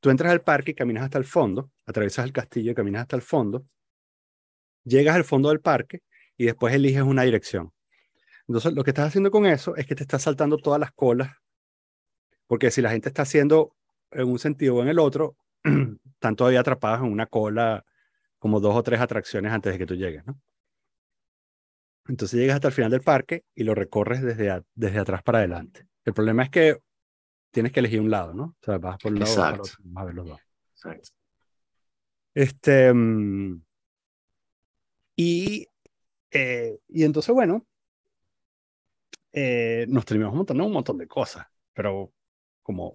[0.00, 3.16] tú entras al parque y caminas hasta el fondo, atraviesas el castillo y caminas hasta
[3.16, 3.66] el fondo,
[4.84, 6.00] llegas al fondo del parque
[6.36, 7.73] y después eliges una dirección.
[8.48, 11.30] Entonces, lo que estás haciendo con eso es que te estás saltando todas las colas,
[12.46, 13.74] porque si la gente está haciendo
[14.10, 17.84] en un sentido o en el otro, están todavía atrapadas en una cola
[18.38, 20.38] como dos o tres atracciones antes de que tú llegues, ¿no?
[22.06, 25.38] Entonces llegas hasta el final del parque y lo recorres desde, a- desde atrás para
[25.38, 25.86] adelante.
[26.04, 26.78] El problema es que
[27.50, 28.44] tienes que elegir un lado, ¿no?
[28.44, 29.62] O sea, vas por un lado Exacto.
[29.62, 30.40] otro, vas a ver los dos.
[30.74, 31.08] Exacto.
[32.34, 33.62] Este, mm,
[35.16, 35.66] y,
[36.32, 37.64] eh, y entonces, bueno,
[39.34, 42.12] eh, nos terminamos montando un montón de cosas, pero
[42.62, 42.92] como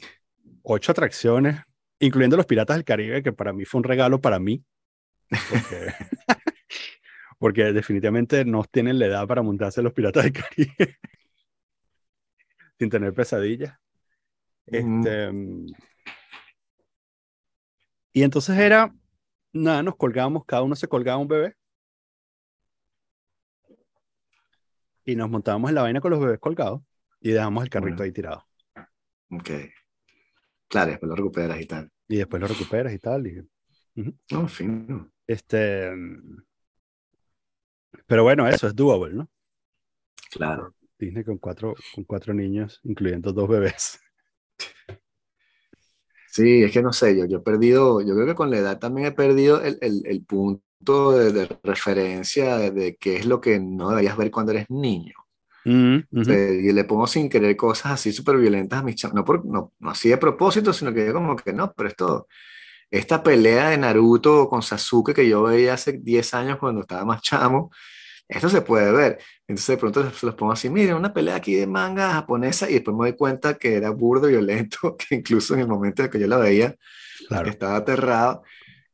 [0.63, 1.57] ocho atracciones,
[1.99, 4.63] incluyendo los Piratas del Caribe, que para mí fue un regalo para mí,
[5.47, 5.93] porque,
[7.39, 10.97] porque definitivamente no tienen la edad para montarse los Piratas del Caribe
[12.79, 13.77] sin tener pesadillas.
[14.71, 15.67] Mm, Este, mm,
[18.13, 18.93] y entonces era,
[19.53, 21.55] nada, nos colgábamos, cada uno se colgaba un bebé.
[25.09, 26.81] Y nos montábamos en la vaina con los bebés colgados
[27.19, 28.03] y dejamos el carrito Bueno.
[28.03, 28.45] ahí tirado.
[29.31, 29.49] ok.
[30.67, 31.91] Claro, después lo recuperas y tal.
[32.07, 33.25] Y después lo recuperas y tal.
[33.25, 33.43] Y,
[34.31, 35.11] No, fino.
[35.25, 35.91] este,
[38.05, 39.29] pero bueno, eso es doable, ¿no?
[40.31, 40.75] Claro.
[40.99, 43.99] Disney con cuatro, con cuatro niños, incluyendo dos bebés.
[46.31, 48.79] Sí, es que no sé, yo, yo he perdido, yo creo que con la edad
[48.79, 53.59] también he perdido el, el- el punto de, de referencia de, qué es lo que
[53.59, 55.13] no deberías ver cuando eres niño.
[55.65, 59.25] Mm, sea, y le pongo sin querer cosas así súper violentas a mis chamos, no,
[59.25, 62.27] por, no, no así de propósito, sino que yo como que no, pero esto,
[62.91, 67.21] esta pelea de Naruto con Sasuke que yo veía hace 10 años cuando estaba más
[67.21, 67.71] chamo,
[68.29, 69.19] esto se puede ver.
[69.47, 72.75] Entonces de pronto se los pongo así, miren, una pelea aquí de manga japonesa y
[72.75, 76.19] después me doy cuenta que era burdo violento, que incluso en el momento en que
[76.19, 76.75] yo la veía,
[77.27, 77.49] Claro.
[77.49, 78.43] estaba aterrado.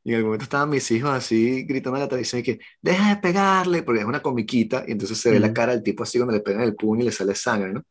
[0.03, 3.09] Y en el momento estaban mis hijos así gritando en la televisión y que deja
[3.15, 6.19] de pegarle, porque es una comiquita y entonces se ve la cara del tipo así
[6.19, 7.83] cuando le pegan el puño y le sale sangre, ¿no?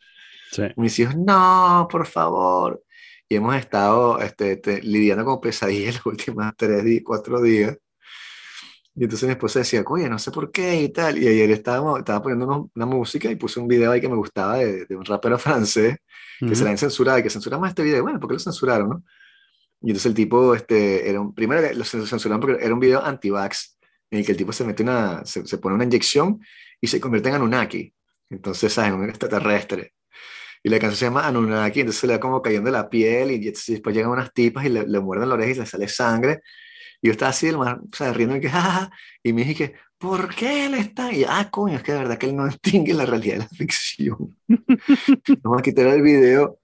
[0.52, 0.62] Sí.
[0.76, 2.82] Mis hijos, no, por favor.
[3.28, 7.76] Y hemos estado este, te- lidiando con pesadillas los últimos tres, cuatro días.
[8.96, 11.18] Y entonces mi esposa decía, oye, no sé por qué y tal.
[11.18, 14.16] Y ayer estábamos, estaba poniendo unos- una música y puse un video ahí que me
[14.16, 15.96] gustaba de, de un rapero francés
[16.38, 16.64] que se Ujú.
[16.64, 18.02] la han censurado y que censuramos este video.
[18.02, 19.04] Bueno, ¿por qué lo censuraron, no?
[19.82, 23.76] Y entonces el tipo, este, era un, primero lo censuraron porque era un video anti-vax.
[24.10, 26.40] en el que el tipo se mete una, se, se pone una inyección
[26.80, 27.92] y se convierte en Anunnaki.
[28.30, 28.92] Entonces, ¿sabes?
[28.92, 29.92] Un extraterrestre.
[30.62, 33.38] Y la canción se llama Anunnaki, entonces se le va como cayendo la piel y
[33.40, 36.40] después llegan unas tipas y le, le muerden la oreja y le sale sangre.
[37.04, 38.90] Y yo estaba así, el más, o sea, riendo y que, jajaja,
[39.22, 41.12] y me dije que, ¿por qué él está?
[41.12, 43.48] Y, ah, coño, es que de verdad que él no distingue la realidad de la
[43.48, 44.38] ficción.
[45.42, 46.58] Vamos a quitar el video.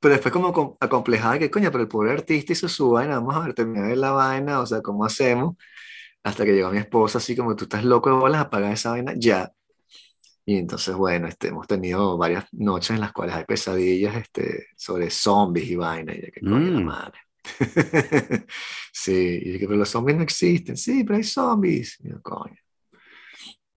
[0.00, 3.40] Pero después como acomplejaba que, coño, pero el pobre artista hizo su vaina, vamos a
[3.40, 5.56] ver, terminar de la vaina, o sea, ¿cómo hacemos?
[6.24, 9.14] Hasta que llegó mi esposa, así como, tú estás loco de bolas, apagar esa vaina,
[9.16, 9.52] ya.
[10.44, 15.10] Y entonces, bueno, este, hemos tenido varias noches en las cuales hay pesadillas este, sobre
[15.10, 16.84] zombies y vaina, y de que coño la Mm.
[16.84, 17.18] madre.
[18.92, 21.98] sí, y que pero los zombies no existen, sí, pero hay zombies.
[22.00, 22.56] Y yo, coño.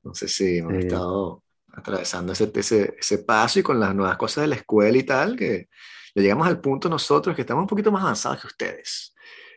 [0.04, 0.80] Entonces, sí, hemos Sí.
[0.80, 5.04] estado atravesando ese, ese, ese paso y con las nuevas cosas de la escuela y
[5.04, 5.68] tal, que
[6.14, 9.14] ya llegamos al punto nosotros que estamos un poquito más avanzados que ustedes.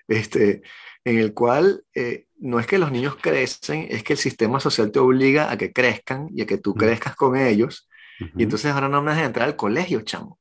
[0.08, 0.62] Este,
[1.04, 4.90] en el cual eh, no es que los niños crecen, es que el sistema social
[4.90, 7.88] te obliga a que crezcan y a que tú crezcas con ellos.
[8.20, 8.30] Ujú.
[8.40, 10.40] Y entonces ahora no me dejan entrar al colegio, chamo.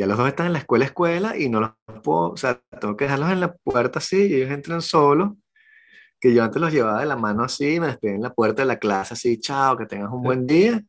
[0.00, 2.96] Ya los dos están en la escuela, escuela, y no los puedo, o sea, tengo
[2.96, 5.32] que dejarlos en la puerta así, y ellos entran solos,
[6.18, 8.66] que yo antes los llevaba de la mano así, me despedí en la puerta de
[8.66, 10.80] la clase así, chao, que tengas un buen día.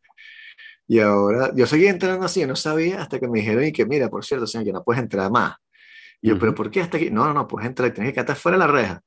[0.87, 3.85] Y ahora, yo seguía entrando así, yo no sabía, hasta que me dijeron, y que
[3.85, 5.55] mira, por cierto, señor, que no puedes entrar más.
[6.21, 6.55] Y yo, pero.
[6.55, 7.09] ¿por qué hasta aquí?
[7.09, 9.01] No, no, no, puedes entrar, tienes que quedarte fuera de la reja.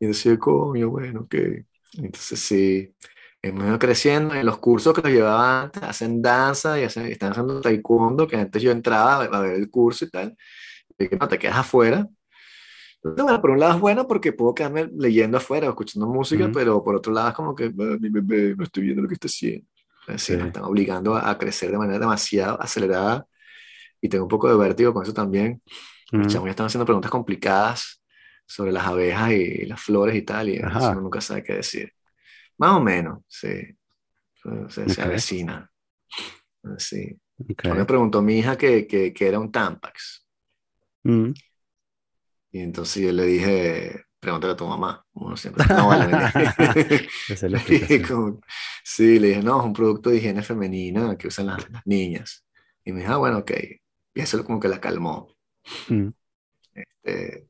[0.00, 1.34] Y decía, coño, bueno, ok.
[1.98, 2.94] Entonces sí,
[3.42, 4.34] hemos ido creciendo.
[4.34, 8.36] En los cursos que los llevaba antes, hacen danza y hacen, están haciendo taekwondo, que
[8.36, 10.36] antes yo entraba a ver el curso y tal.
[10.98, 12.08] Y que no, te quedas afuera.
[12.96, 16.44] Entonces, bueno, por un lado es bueno porque puedo quedarme leyendo afuera o escuchando música,
[16.44, 16.52] Ujú.
[16.54, 19.14] pero por otro lado es como que, "Ah, mi bebé, no estoy viendo lo que
[19.14, 19.66] está haciendo.
[20.16, 20.36] Sí, Sí.
[20.36, 23.26] nos están obligando a, a crecer de manera demasiado acelerada
[24.00, 25.62] y tengo un poco de vértigo con eso también.
[26.16, 26.28] Los Ujú.
[26.28, 28.02] chamos ya están haciendo preguntas complicadas
[28.46, 30.90] sobre las abejas y las flores y tal, y Ajá.
[30.92, 31.92] uno nunca sabe qué decir.
[32.58, 33.76] Más o menos, sí.
[34.68, 35.06] Se, se Ok.
[35.06, 35.70] avecina.
[36.78, 37.18] Sí.
[37.38, 37.64] Ok.
[37.66, 40.26] Hoy Me preguntó mi hija que, que, que era un Tampax.
[41.04, 41.30] Mm.
[42.50, 45.04] Y entonces yo le dije, pregúntale a tu mamá.
[45.12, 46.12] Uno siempre, no vale.
[47.42, 48.40] le como-
[48.82, 52.44] sí, le dije, no, es un producto de higiene femenina que usan las, las niñas.
[52.84, 53.52] Y me dijo, ah, bueno, ok.
[54.14, 55.28] Y eso como que la calmó.
[55.88, 56.08] Mm.
[56.74, 57.46] Este,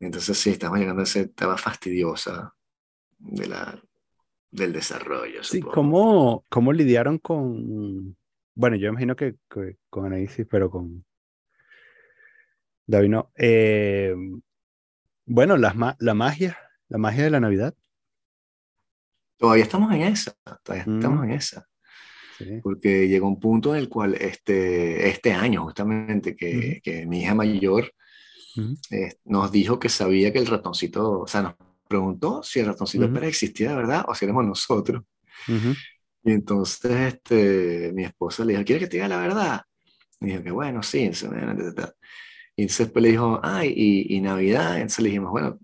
[0.00, 2.54] entonces sí, estamos llegando a esa etapa fastidiosa
[3.18, 3.82] de la,
[4.50, 5.74] del desarrollo, Sí, supongo.
[5.74, 8.16] ¿cómo, cómo lidiaron con,
[8.54, 11.04] bueno, yo imagino que, que con Anaísis, pero con
[12.86, 13.32] David no.
[13.36, 14.14] Eh,
[15.24, 16.56] bueno, ma- la magia,
[16.88, 17.74] la magia de la Navidad.
[19.38, 20.96] Todavía estamos en esa, todavía Mm.
[20.96, 21.66] estamos en esa.
[22.38, 22.60] Sí.
[22.62, 27.92] Porque llegó un punto en el cual este, este año justamente que, mi hija mayor
[28.90, 31.54] eh, nos dijo que sabía que el ratoncito, o sea, nos
[31.88, 33.14] preguntó si el ratoncito Ujú.
[33.14, 35.02] Pérez existía de verdad o si éramos nosotros.
[35.48, 35.74] Ujú.
[36.24, 39.62] Y entonces este, mi esposa le dijo, ¿quieres que te diga la verdad?
[40.20, 41.00] Y dijo que bueno, sí.
[41.00, 41.74] Y entonces
[42.56, 44.76] después le dijo, ay, y, y Navidad.
[44.76, 45.58] Entonces le dijimos, bueno,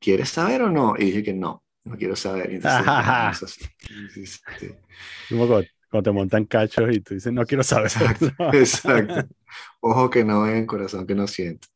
[0.00, 0.94] ¿quieres saber o no?
[0.98, 2.52] Y dije que no, no quiero saber.
[2.52, 3.58] Y entonces,
[4.58, 4.68] sí.
[5.28, 7.86] Como cuando, cuando te montan cachos y tú dices, no quiero saber.
[7.96, 9.28] Exacto, exacto.
[9.80, 11.68] Ojo que no ven, corazón que no siente.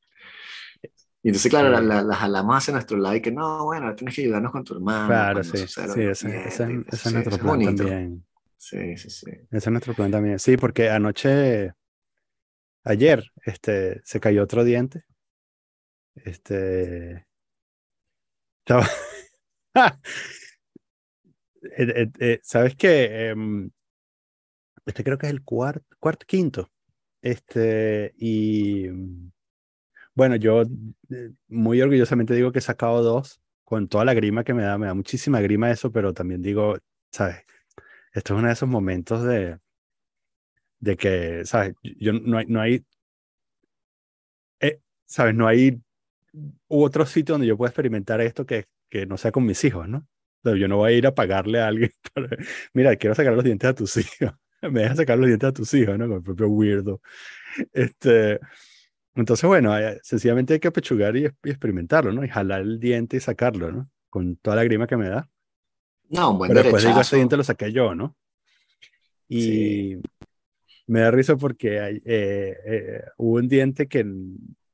[1.22, 1.86] Y entonces, claro, la, Sí.
[1.86, 4.74] la, la jalamos hacia nuestro lado y que no, bueno, tienes que ayudarnos con tu
[4.74, 5.06] hermano.
[5.08, 5.58] Claro, sí.
[5.58, 7.84] Sí, ese, es sí, nuestro plan bonito.
[7.84, 8.26] también.
[8.56, 9.30] Sí, sí, sí.
[9.30, 10.38] Ese es nuestro plan también.
[10.38, 11.72] Sí, porque anoche,
[12.84, 15.04] ayer, este, se cayó otro diente.
[16.14, 17.26] Este.
[18.64, 18.86] Estaba.
[21.62, 23.28] Eh, eh, eh, ¿Sabes qué?
[23.28, 23.70] Em,
[24.86, 26.70] este creo que es el cuarto, cuarto, quinto.
[27.22, 28.88] Este, y
[30.14, 34.54] bueno, yo eh, muy orgullosamente digo que he sacado dos con toda la grima que
[34.54, 34.78] me da.
[34.78, 36.76] Me da muchísima grima eso, pero también digo,
[37.12, 37.44] ¿sabes?
[38.14, 39.58] Esto es uno de esos momentos de,
[40.80, 41.74] de que, ¿sabes?
[41.82, 42.84] Yo no hay, no hay,
[44.60, 45.34] eh, ¿sabes?
[45.34, 45.80] No hay
[46.68, 50.06] otro sitio donde yo pueda experimentar esto que, que no sea con mis hijos, ¿no?
[50.44, 51.90] Yo no voy a ir a pagarle a alguien
[52.74, 54.34] mira, quiero sacar los dientes a tus hijos.
[54.62, 56.06] Me dejas sacar los dientes a tus hijos, ¿no?
[56.08, 57.00] Con el propio weirdo.
[57.72, 58.40] Este,
[59.14, 62.24] entonces, bueno, eh, sencillamente hay que apechugar y, y experimentarlo, ¿no?
[62.24, 63.90] Y jalar el diente y sacarlo, ¿no?
[64.08, 65.28] Con toda la grima que me da.
[66.08, 67.00] No, un buen Pero después digo, derechazo.
[67.00, 68.16] este diente lo saqué yo, ¿no?
[69.28, 70.02] Y Sí.
[70.86, 74.04] me da risa porque hay, eh, eh, hubo un diente que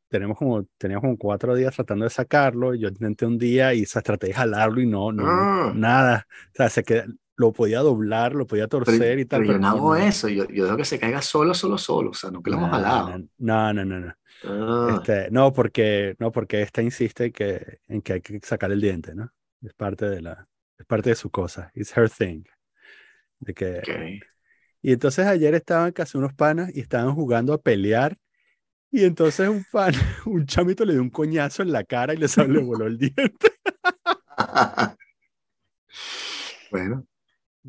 [0.09, 2.75] tenemos como, teníamos como cuatro días tratando de sacarlo.
[2.75, 5.73] y Yo intenté un día y traté de jalarlo y no, no, Ah.
[5.75, 6.27] nada.
[6.53, 7.07] O sea, se queda,
[7.37, 9.97] lo podía doblar, lo podía Pero, torcer y tal, pero yo pero no no, hago
[9.97, 9.97] no.
[9.97, 12.71] eso, yo, yo dejo que se caiga solo, solo, solo, o sea, nunca lo hemos
[12.71, 13.21] No, jalado.
[13.39, 14.15] no, no, no, no, no.
[14.43, 18.81] Ah, Este, no, porque, no, porque esta insiste que, en que hay que sacar el
[18.81, 19.33] diente, ¿no?
[19.63, 21.71] Es parte de la, es parte de su cosa.
[21.75, 22.45] It's her thing.
[23.41, 23.89] De que.
[24.83, 28.17] Y entonces ayer estaban casi unos panas y estaban jugando a pelear.
[28.93, 29.95] Y entonces un pan,
[30.27, 33.49] un chamito le dio un coñazo en la cara y le, le voló el diente.
[36.71, 37.07] bueno,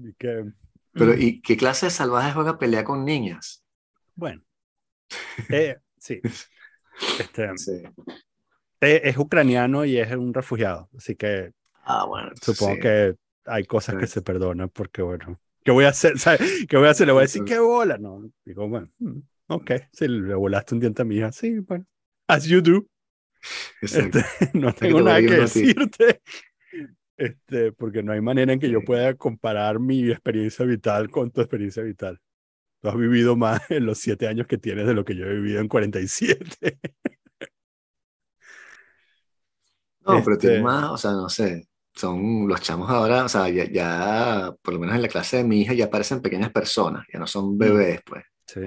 [0.03, 0.45] Y que,
[0.93, 3.63] pero ¿y qué clase de salvaje juega pelea con niñas?
[4.15, 4.41] bueno.
[5.49, 6.19] Eh, sí.
[7.19, 7.83] Este, Sí.
[8.81, 10.89] eh, es ucraniano y es un refugiado.
[10.97, 11.51] Así que
[11.83, 12.31] Ah, bueno.
[12.41, 12.79] supongo sí.
[12.81, 16.13] que hay cosas que se perdonan porque, bueno, ¿qué voy a hacer?
[16.19, 16.65] ¿Sabes?
[16.67, 17.07] ¿Qué voy a hacer?
[17.07, 17.97] Le voy a decir, ¿qué bola?
[17.97, 21.85] No, digo, bueno, mm, ok, si le volaste un diente a mi hija, sí, bueno,
[22.27, 22.85] as you do.
[23.81, 24.11] Este,
[24.53, 26.21] no te tengo nada que decirte.
[27.17, 31.41] Este, porque no hay manera en que yo pueda comparar mi experiencia vital con tu
[31.41, 32.19] experiencia vital.
[32.81, 35.35] Tú has vivido más en los siete años que tienes de lo que yo he
[35.35, 36.79] vivido en 47.
[40.05, 41.67] No, pero tiene Este- más, o sea, no sé.
[41.93, 45.43] Son los chamos ahora, o sea, ya, ya, por lo menos en la clase de
[45.43, 48.23] mi hija, ya parecen pequeñas personas, ya no son bebés, pues.
[48.45, 48.61] Sí.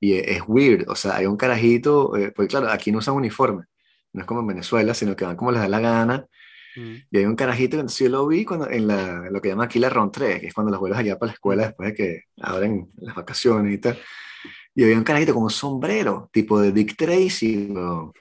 [0.00, 3.14] Y es, es weird, o sea, hay un carajito, eh, pues claro, aquí no usan
[3.14, 3.64] uniforme,
[4.12, 6.26] no es como en Venezuela, sino que van como les da la gana.
[6.78, 6.94] Mm.
[7.10, 9.78] Y hay un carajito entonces yo lo vi cuando, en la, lo que llama aquí
[9.78, 12.88] la rentrée, que es cuando los vuelves allá para la escuela después de que abren
[12.96, 13.98] las vacaciones y tal.
[14.74, 18.12] Y había un carajito con un sombrero, tipo de Dick Tracy, weón.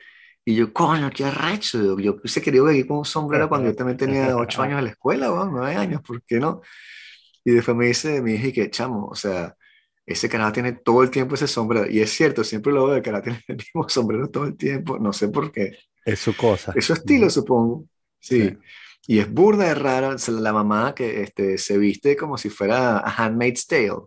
[0.43, 1.99] Y yo, coño, qué arrecho.
[1.99, 4.91] Yo hubiese querido venir con un sombrero cuando yo también tenía ocho años en la
[4.91, 6.61] escuela, weón, nueve años, ¿por qué no?
[7.43, 9.55] Y después me dice mi hija que, chamo, o sea,
[10.05, 11.89] ese carajo tiene todo el tiempo ese sombrero.
[11.89, 14.97] Y es cierto, siempre lo veo, el carajo tiene el mismo sombrero todo el tiempo,
[14.97, 15.77] no sé por qué.
[16.05, 16.71] Es su cosa.
[16.75, 17.33] Es su estilo, Ujú.
[17.33, 17.85] supongo.
[18.19, 18.41] Sí.
[18.49, 18.57] Sí.
[19.09, 23.09] Y es burda de rara la mamá que este, se viste como si fuera a
[23.25, 24.01] Handmaid's Tale,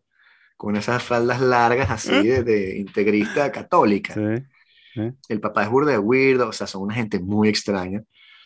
[0.56, 4.12] con esas faldas largas así de, de integrista católica.
[4.14, 5.02] Sí.
[5.28, 8.02] El papá es burda de weirdo, o sea, son una gente muy extraña.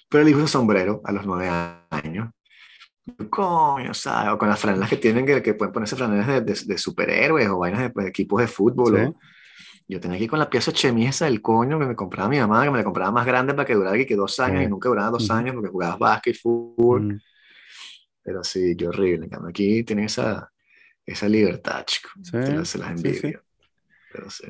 [0.09, 1.49] Pero el hijo usa sombrero a los nueve
[1.91, 2.29] años.
[3.31, 4.33] Coño, ¿sabes?
[4.33, 7.49] O con las franelas que tienen, que, que pueden ponerse franelas de, de- de superhéroes
[7.49, 8.97] o vainas de, pues, de equipos de fútbol.
[8.97, 9.03] Sí.
[9.05, 9.19] o-
[9.87, 12.71] yo tenía aquí con la pieza chemisa del coño que me compraba mi mamá, que
[12.71, 14.65] me la compraba más grande para que durara que dos años Sí.
[14.67, 17.03] y nunca duraba dos años porque jugabas básquet, fútbol.
[17.15, 17.21] Mm.
[18.23, 19.25] Pero sí, qué horrible.
[19.27, 20.51] En cambio, aquí tienen esa,
[21.05, 22.09] esa libertad, chico.
[22.23, 23.17] Sí, que se las sí, sí.
[23.19, 23.43] envidio.
[24.13, 24.47] Pero sí.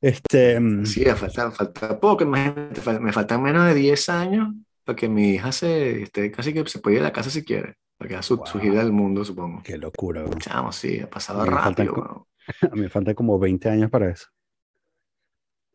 [0.00, 2.24] Este, mm, Sí, falta, falta poco.
[2.24, 4.48] imagínate, me faltan menos de 10 años
[4.84, 7.44] para que mi hija se esté casi que se puede ir a la casa si
[7.44, 7.76] quiere.
[7.96, 8.60] Para que haga su, su Wow.
[8.62, 9.62] gira del mundo, supongo.
[9.62, 10.22] qué locura.
[10.22, 10.38] bro.
[10.38, 11.92] Chamo, sí, ha pasado A faltan rápido.
[11.94, 12.24] weón.
[12.72, 14.26] A mí me faltan como 20 años para eso.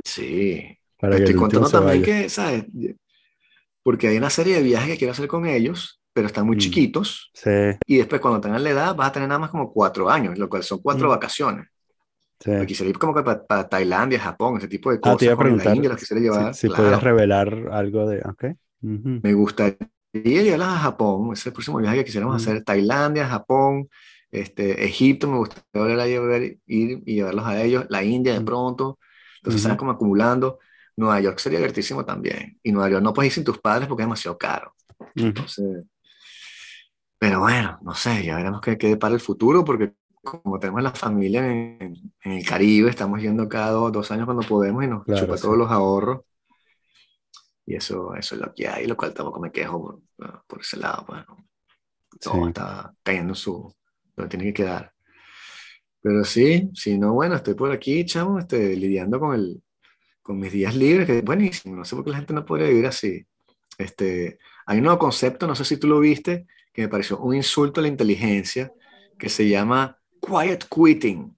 [0.05, 0.77] Sí.
[0.97, 2.21] Para estoy contando también vaya.
[2.23, 2.65] que, ¿sabes?
[3.83, 6.59] Porque hay una serie de viajes que quiero hacer con ellos, pero están muy Mm.
[6.59, 7.31] chiquitos.
[7.33, 7.49] Sí,
[7.85, 10.49] Y después, cuando tengan la edad, vas a tener nada más como cuatro años, lo
[10.49, 11.11] cual son cuatro Mm.
[11.11, 11.67] vacaciones.
[12.39, 12.51] sí.
[12.67, 15.17] Quisiera ir como que para, para Tailandia, Japón, ese tipo de Ah, cosas.
[15.19, 16.53] te iba a la preguntar India los quisiera si, llevar.
[16.55, 16.83] si claro.
[16.83, 18.19] podías revelar algo de...
[18.21, 18.45] Ok.
[18.83, 19.19] Ujú.
[19.23, 19.77] Me gustaría
[20.13, 22.37] llevarlas a Japón, ese es el próximo viaje que quisiéramos Mm.
[22.37, 22.63] hacer.
[22.63, 23.89] Tailandia, Japón,
[24.31, 26.59] este, Egipto, me gustaría volver a llevar, ir
[27.05, 27.85] y llevarlos a ellos.
[27.89, 28.45] La India de Mm.
[28.45, 28.99] pronto.
[29.45, 29.69] Entonces Ujú.
[29.69, 30.59] van como acumulando.
[30.97, 32.59] Nueva York sería divertísimo también.
[32.63, 34.75] Y Nueva York no puedes ir sin tus padres porque es demasiado caro.
[35.15, 35.27] Ujú.
[35.27, 35.85] Entonces,
[37.17, 39.93] pero bueno, no sé, ya veremos qué, qué para el futuro, porque
[40.23, 41.79] como tenemos la familia en,
[42.23, 45.37] en el Caribe, estamos yendo cada dos, dos años cuando podemos y nos Claro, chupa
[45.37, 45.43] sí.
[45.43, 46.21] todos los ahorros.
[47.65, 50.77] Y eso, eso es lo que hay, lo cual tampoco me quejo por, por ese
[50.77, 51.05] lado.
[51.05, 51.47] Pues, ¿no?
[52.21, 52.47] Todo Sí.
[52.49, 53.75] está cayendo en su,
[54.15, 54.94] donde tiene que quedar.
[56.05, 59.63] Pero sí, si no, bueno, estoy por aquí, chamo, este, lidiando con, el,
[60.21, 61.75] con mis días libres, que es buenísimo.
[61.75, 63.25] No sé por qué la gente no podría vivir así.
[63.79, 64.37] Este,
[64.67, 67.79] hay un nuevo concepto, no sé si tú lo viste, que me pareció un insulto
[67.79, 68.71] a la inteligencia,
[69.17, 71.35] que se llama quiet quitting.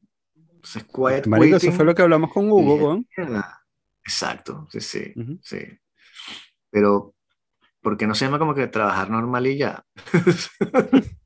[0.55, 1.77] Entonces, quiet Marico, eso quitting.
[1.77, 3.05] fue lo que hablamos con Hugo.
[3.17, 3.63] "Mierda".
[4.03, 5.39] Exacto, sí, sí, Ujú.
[5.43, 5.59] sí.
[6.71, 7.15] Pero,
[7.81, 9.85] ¿por qué no se llama como que trabajar normal y ya?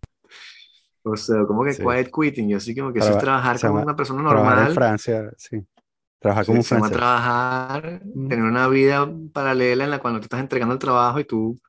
[1.03, 1.81] o sea, como que Sí.
[1.83, 4.51] quiet quitting, yo sí como que eso es Traba- trabajar como llama una persona Trabajar
[4.51, 4.73] en normal.
[4.73, 5.61] Francia, sí.
[6.19, 6.97] Trabajar Sí, como un se llama francés.
[6.97, 11.23] trabajar, tener una vida paralela en la cual no te estás entregando el trabajo y
[11.25, 11.59] tú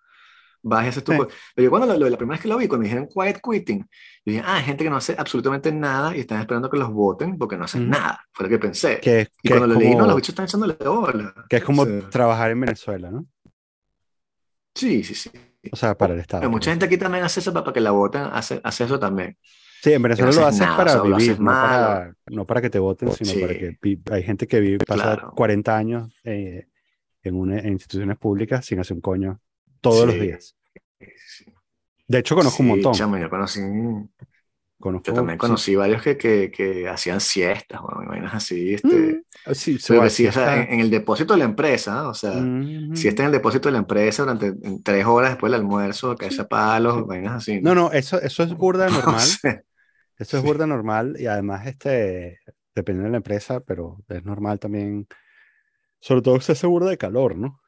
[0.62, 1.18] vas y haces tu Sí.
[1.18, 1.30] cosa.
[1.54, 3.78] Pero yo cuando lo- lo- la primera vez que lo vi, cuando dijeron quiet quitting,
[3.80, 3.86] yo
[4.32, 7.38] dije, ah, hay gente que no hace absolutamente nada y están esperando que los voten
[7.38, 8.20] porque no hacen nada.
[8.32, 9.00] Fue lo que pensé.
[9.00, 11.34] Que, y que cuando es lo leí, no, como, los bichos están echándole bola.
[11.48, 13.26] que es como O sea, trabajar en Venezuela, ¿no?
[14.74, 15.30] sí, sí, sí.
[15.70, 16.40] O sea, para el Estado.
[16.40, 18.98] Pero mucha quiero gente aquí también hace eso para, que la voten, hace, hace eso
[18.98, 19.36] también.
[19.82, 22.14] Sí, en Venezuela no lo haces nada, para o sea, lo vivir, haces no para,
[22.30, 23.40] no para que te voten, sino Sí.
[23.40, 23.78] para que
[24.10, 25.32] hay gente que vive, pasa Claro.
[25.34, 26.66] 40 años eh,
[27.22, 29.40] en, una, en instituciones públicas sin hacer un coño
[29.80, 30.56] todos los días.
[32.06, 32.92] De hecho, conozco un montón.
[32.92, 33.60] chamo, yo conocí
[34.82, 35.06] conozco.
[35.06, 35.40] Yo también sí.
[35.40, 40.02] conocí varios que, que, que hacían siestas, o imaginas así, este, Mm, sí, se pero
[40.02, 42.10] que sí, o sea, en, en el depósito de la empresa, ¿no?
[42.10, 45.30] o sea, Mm, si está en el depósito de la empresa durante en tres horas
[45.32, 46.40] después del almuerzo, que Sí.
[46.40, 47.60] a palos, vainas así.
[47.62, 49.20] No, no, eso, eso es burda No normal.
[49.20, 49.64] sé.
[50.18, 50.46] Eso es Sí.
[50.46, 52.40] burda normal y además, este,
[52.74, 55.06] dependiendo de la empresa, pero es normal también,
[56.00, 57.60] sobre todo si se burda de calor, ¿no?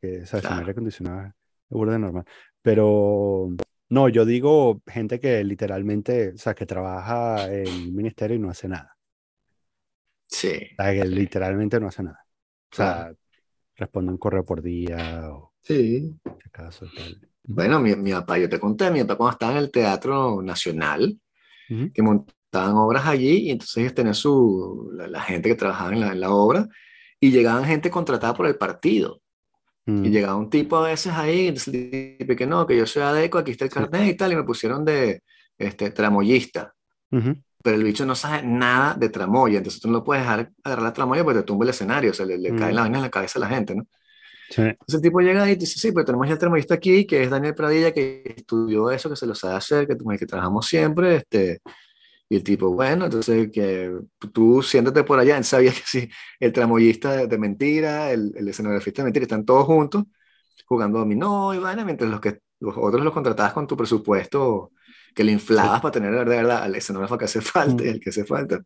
[0.00, 0.46] Que, ¿sabes?
[0.46, 0.60] Sin Claro.
[0.60, 1.34] aire acondicionado es
[1.70, 2.24] burda de normal.
[2.62, 3.50] Pero,
[3.90, 8.50] no, yo digo gente que literalmente, o sea, que trabaja en el ministerio y no
[8.50, 8.96] hace nada.
[10.26, 10.52] Sí.
[10.72, 12.26] O sea, que literalmente no hace nada.
[12.72, 13.12] O sea,
[13.76, 16.14] responde un correo por día o Sí.
[16.24, 16.70] y tal.
[17.44, 21.18] Bueno, mi, mi papá, yo te conté, mi papá cuando estaba en el Teatro Nacional,
[21.92, 26.00] que montaban obras allí, y entonces ellos tenían su, la, la gente que trabajaba en
[26.00, 26.66] la, en la obra,
[27.20, 29.20] y llegaban gente contratada por el partido.
[30.02, 33.38] Y Mm, llegaba un tipo a veces ahí, tipo que no, que yo soy adeco,
[33.38, 35.22] aquí está el carnet y tal, y me pusieron de
[35.58, 36.74] este, tramoyista.
[37.12, 37.34] ujú.
[37.62, 40.84] Pero el bicho no sabe nada de tramoya, entonces tú no lo puedes dejar agarrar
[40.84, 42.58] la tramoya porque te tumba el escenario, o sea, le, le Mm.
[42.74, 43.86] la vaina en la cabeza a la gente, ¿no?
[44.50, 44.62] Sí.
[44.62, 47.22] Entonces el tipo llega ahí y dice, sí, pero tenemos ya el tramoyista aquí, que
[47.22, 51.16] es Daniel Pradilla, que estudió eso, que se lo sabe hacer, que, que trabajamos siempre,
[51.16, 51.60] este,
[52.28, 53.90] y el tipo, bueno, entonces que
[54.32, 56.08] tú siéntate por allá, él sabía que sí,
[56.40, 60.04] el tramoyista de, mentira, el, el escenografista de mentira, están todos juntos
[60.66, 64.72] jugando dominó y vaina, mientras los, que, los otros los contratabas con tu presupuesto
[65.14, 67.90] que le inflabas para tener de verdad al escenógrafo que hace falta y Mm.
[67.90, 68.60] el que hace falta.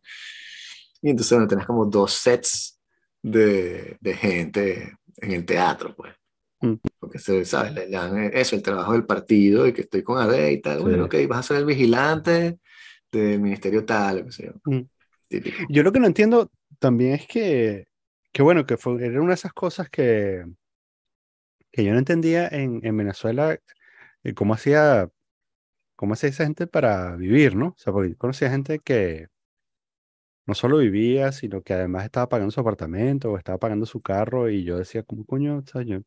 [1.01, 2.79] Y entonces bueno, tenés como dos sets
[3.21, 6.13] de, de gente en el teatro, pues.
[6.61, 6.75] Mm.
[6.99, 10.49] Porque se sabe, le, dan eso, el trabajo del partido y que estoy con AD
[10.49, 10.79] y tal.
[10.79, 10.83] Sí.
[10.83, 12.59] Bueno, ok, vas a ser el vigilante
[13.19, 14.53] del ministerio tal, o qué sé yo.
[14.65, 14.81] Mm.
[15.69, 17.87] Lo que no entiendo también es que,
[18.31, 20.45] que bueno, que fue, era una de esas cosas que,
[21.71, 23.57] que yo no entendía en, en Venezuela,
[24.23, 25.09] eh, cómo hacía,
[25.95, 27.69] cómo hacía esa gente para vivir, ¿no?
[27.69, 29.27] O sea, porque yo conocía gente que
[30.45, 34.49] no solo vivía, sino que además estaba pagando su apartamento o estaba pagando su carro
[34.49, 35.57] y yo decía, ¿cómo coño?
[35.59, 36.01] O sea, yo-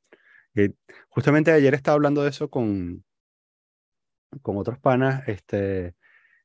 [0.54, 0.74] que
[1.10, 3.04] justamente ayer estaba hablando de eso con,
[4.42, 5.94] con otros panas, este,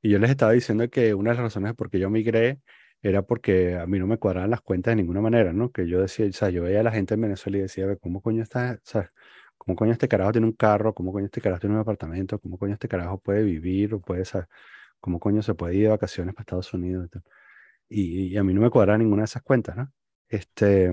[0.01, 2.59] y yo les estaba diciendo que una de las razones por qué yo migré
[3.01, 5.71] era porque a mí no me cuadraban las cuentas de ninguna manera, ¿no?
[5.71, 7.97] Que yo decía, o sea, yo veía a la gente en Venezuela y decía, "Ve,
[7.97, 9.11] ¿cómo coño está, o sea,
[9.57, 12.57] cómo coño este carajo tiene un carro, cómo coño este carajo tiene un apartamento, cómo
[12.57, 14.47] coño este carajo puede vivir o puede, o sea,
[14.99, 17.23] cómo coño se puede ir de vacaciones para Estados Unidos y tal?
[17.89, 19.91] Y, a mí no me cuadraba ninguna de esas cuentas, ¿no?
[20.29, 20.91] Este,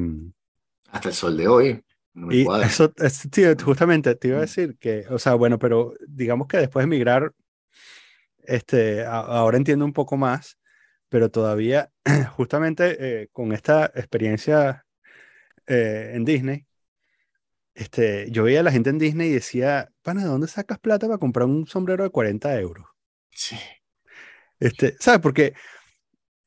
[0.90, 1.84] Hasta el sol de hoy.
[2.14, 4.42] No y eso, es- sí, justamente te iba a Mm.
[4.42, 7.32] decir que, o sea, bueno, pero digamos que después de emigrar,
[8.48, 10.58] este, a- ahora entiendo un poco más,
[11.08, 11.92] pero todavía,
[12.36, 14.86] justamente eh, con esta experiencia
[15.66, 16.66] eh, en Disney,
[17.74, 21.06] este, yo veía a la gente en Disney y decía, pana, ¿de dónde sacas plata
[21.06, 22.86] para comprar un sombrero de 40 euros?
[23.30, 23.56] Sí.
[24.58, 25.20] Este, ¿sabes?
[25.20, 25.54] Porque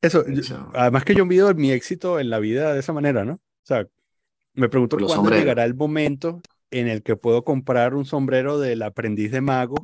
[0.02, 3.34] eso, yo- además que yo mido mi éxito en la vida de esa manera, ¿no?
[3.34, 3.86] O sea,
[4.54, 5.40] me pregunto cuándo sombreros.
[5.40, 9.76] llegará el momento en el que puedo comprar un sombrero del aprendiz de mago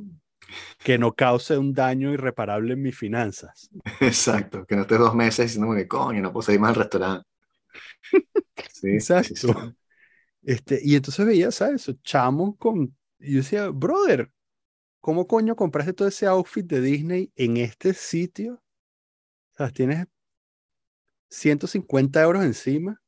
[0.82, 3.70] que no cause un daño irreparable en mis finanzas.
[4.00, 7.26] Exacto, que no estés dos meses diciendo que coño, no puedo salir más al restaurante.
[8.72, 9.48] Sí, sí, sí, sí.
[9.48, 9.76] Exacto.
[10.42, 11.90] Este, y entonces veía, ¿sabes?
[12.02, 12.96] Chamos con...
[13.18, 14.30] Y yo decía, brother,
[15.00, 18.62] ¿cómo coño compraste todo ese outfit de Disney en este sitio?
[19.54, 20.06] O sea, tienes
[21.30, 23.00] 150 euros encima.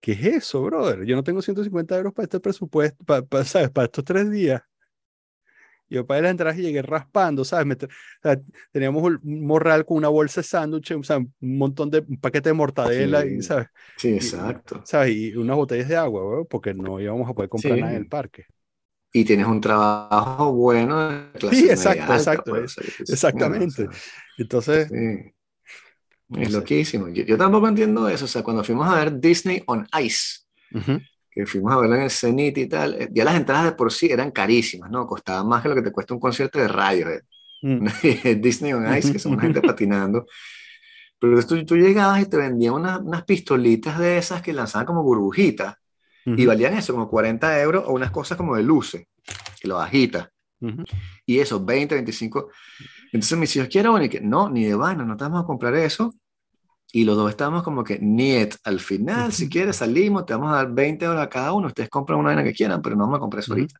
[0.00, 1.04] ¿Qué es eso, brother?
[1.04, 3.70] Yo no tengo 150 euros para este presupuesto, para, ¿sabes?
[3.70, 4.62] Para estos tres días.
[5.88, 7.66] Yo pagué las entradas y llegué raspando, ¿sabes?
[7.66, 7.78] Me o
[8.22, 8.40] sea,
[8.72, 12.48] teníamos un morral con una bolsa de sándwich, o sea, un montón de, un paquete
[12.50, 13.42] de mortadela, y, Sí.
[13.42, 13.68] ¿sabes?
[13.96, 14.82] Sí, Y- exacto.
[14.84, 15.14] ¿sabes?
[15.14, 18.02] Y unas botellas de agua, weón, porque no íbamos a poder comprar nada en el
[18.04, 18.08] Sí.
[18.08, 18.46] parque.
[19.12, 23.88] Y tienes un trabajo bueno de clase Sí, exacto, alta, exacto, pues, es- sí, exactamente.
[24.38, 25.34] Entonces, sí,
[26.36, 27.08] es loquísimo.
[27.08, 28.24] Yo, yo tampoco entiendo eso.
[28.24, 30.40] O sea, cuando fuimos a ver Disney on Ice,
[30.74, 31.00] Ujú,
[31.34, 33.92] que fuimos a verlo en el Zenith y tal, eh, ya las entradas de por
[33.92, 35.06] sí eran carísimas, ¿no?
[35.06, 37.10] Costaban más que lo que te cuesta un concierto de radio.
[37.10, 37.22] eh.
[37.62, 40.26] mm, Disney on Ice, que son una gente patinando.
[41.18, 45.02] Pero tú, tú llegabas y te vendían unas, unas pistolitas de esas que lanzaban como
[45.02, 45.74] burbujitas
[46.26, 49.06] y valían eso, como 40 euros o unas cosas como de luces,
[49.60, 50.28] que lo agitas.
[51.26, 52.48] Y eso, 20, 25.
[53.12, 54.04] Entonces mis hijos, ¿quiero uno?
[54.04, 56.14] Y que no, ni de vaina, no te vamos a comprar eso.
[56.96, 60.56] Y los dos estábamos como que, niet, al final, si quieres, salimos, te vamos a
[60.58, 63.18] dar 20 euros a cada uno, ustedes compran una vaina que quieran, pero no a
[63.18, 63.74] comprar eso ahorita.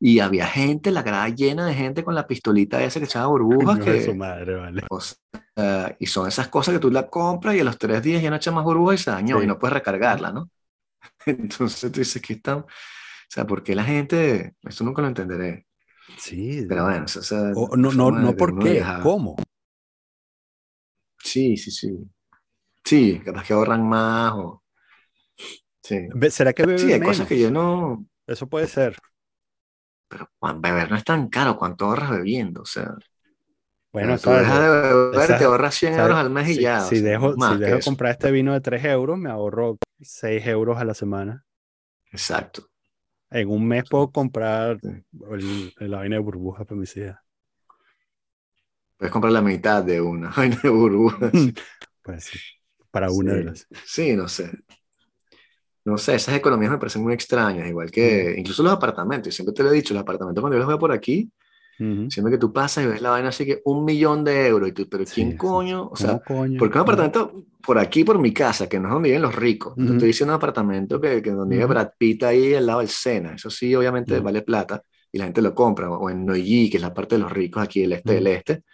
[0.00, 3.78] Y había gente, la grada llena de gente con la pistolita esa que echaba burbujas,
[3.78, 4.82] Coño de su que, madre, vale.
[4.90, 8.20] o sea, y son esas cosas que tú la compras y a los tres días
[8.20, 9.44] ya no echa más burbujas y se dañó Sí.
[9.44, 10.50] y no puedes recargarla, ¿no?
[11.26, 12.66] Entonces tú dices que están, o
[13.28, 15.66] sea, ¿por qué la gente, esto nunca lo entenderé,
[16.16, 16.64] Sí.
[16.68, 18.82] Pero bueno, eso, eso- O- no, no, no de por qué.
[19.04, 19.36] ¿cómo?
[21.22, 22.10] Sí, sí, sí.
[22.84, 24.64] Sí, capaz que ahorran más o...
[25.82, 25.96] Sí.
[26.30, 27.02] ¿Será que beben Sí, hay menos?
[27.02, 28.06] cosas que yo no...
[28.26, 28.96] Eso puede ser.
[30.10, 31.56] Pero Juan, beber no es tan caro.
[31.56, 32.60] ¿Cuánto ahorras bebiendo?
[32.62, 32.94] O sea,
[33.92, 34.62] Bueno, tú dejas ¿sabes?
[34.62, 35.94] de beber, te ahorras 100 ¿sabes?
[35.94, 36.88] euros al mes y Si, ya.
[36.88, 40.46] o si sea, dejo, si dejo comprar este vino de 3 euros, me ahorro 6
[40.46, 41.44] euros a la semana.
[42.12, 42.68] Exacto.
[43.30, 44.80] En un mes puedo comprar
[45.30, 47.18] el, el- la vaina de burbuja para mis hijas.
[48.98, 51.32] Puedes comprar la mitad de una vaina de burbujas.
[52.02, 52.38] Pues sí,
[52.90, 53.44] para una de Sí.
[53.46, 53.66] las.
[53.86, 54.50] Sí, no sé.
[55.84, 59.34] No sé, esas economías me parecen muy extrañas, igual que incluso los apartamentos.
[59.34, 61.30] Siempre te lo he dicho, los apartamentos cuando yo los veo por aquí,
[61.80, 62.10] Ujú.
[62.10, 64.72] siempre que tú pasas y ves la vaina así que un millón de euros, y
[64.72, 65.36] tú, pero ¿quién sí.
[65.38, 65.88] coño?
[65.88, 66.58] O sea, ¿Cómo coño?
[66.58, 69.74] porque un apartamento por aquí, por mi casa, que no es donde viven los ricos,
[69.78, 69.92] Ujú.
[69.92, 71.72] estoy diciendo un apartamento que, que donde vive Ujú.
[71.74, 75.40] Brad Pitt ahí al lado del Sena, eso sí, obviamente vale plata y la gente
[75.40, 78.12] lo compra, o en Neuilly, que es la parte de los ricos aquí del este
[78.14, 78.64] del este.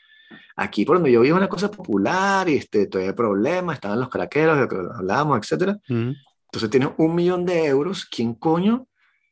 [0.56, 3.98] Aquí por donde yo vivo es una cosa popular y este, todavía hay problemas, estaban
[3.98, 5.78] los craqueros, de que hablábamos, etcétera.
[5.88, 6.12] Ujú.
[6.46, 8.86] Entonces tienes un millón de euros, ¿quién coño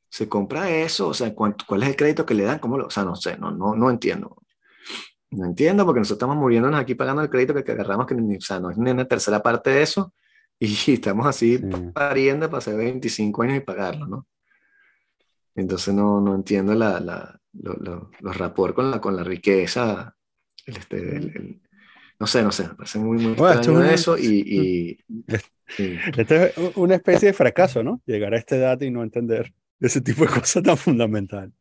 [0.09, 1.09] se compra eso?
[1.09, 2.59] O sea, ¿cuánto- ¿cuál es el crédito que le dan?
[2.59, 4.37] ¿Cómo lo- o sea, no sé, no, no, no entiendo.
[5.31, 8.37] No entiendo porque nosotros estamos muriéndonos aquí pagando el crédito que, que agarramos, que ni,
[8.37, 10.12] o sea, no es ni una tercera parte de eso,
[10.59, 11.64] y estamos así Sí.
[11.95, 14.27] pariendo para hacer 25 años y pagarlo, ¿no?
[15.55, 20.14] Entonces no, no entiendo la, la, lo- lo- los rapport con la, con la riqueza,
[20.67, 21.61] el, este, el- el-
[22.21, 24.27] no sé, no sé, me parece muy, muy Bueno, extraño es eso y...
[24.47, 24.99] y-
[25.77, 28.03] es una especie de fracaso, ¿no?
[28.07, 31.53] Llegar a esta edad y no entender ese tipo de cosas tan fundamentales.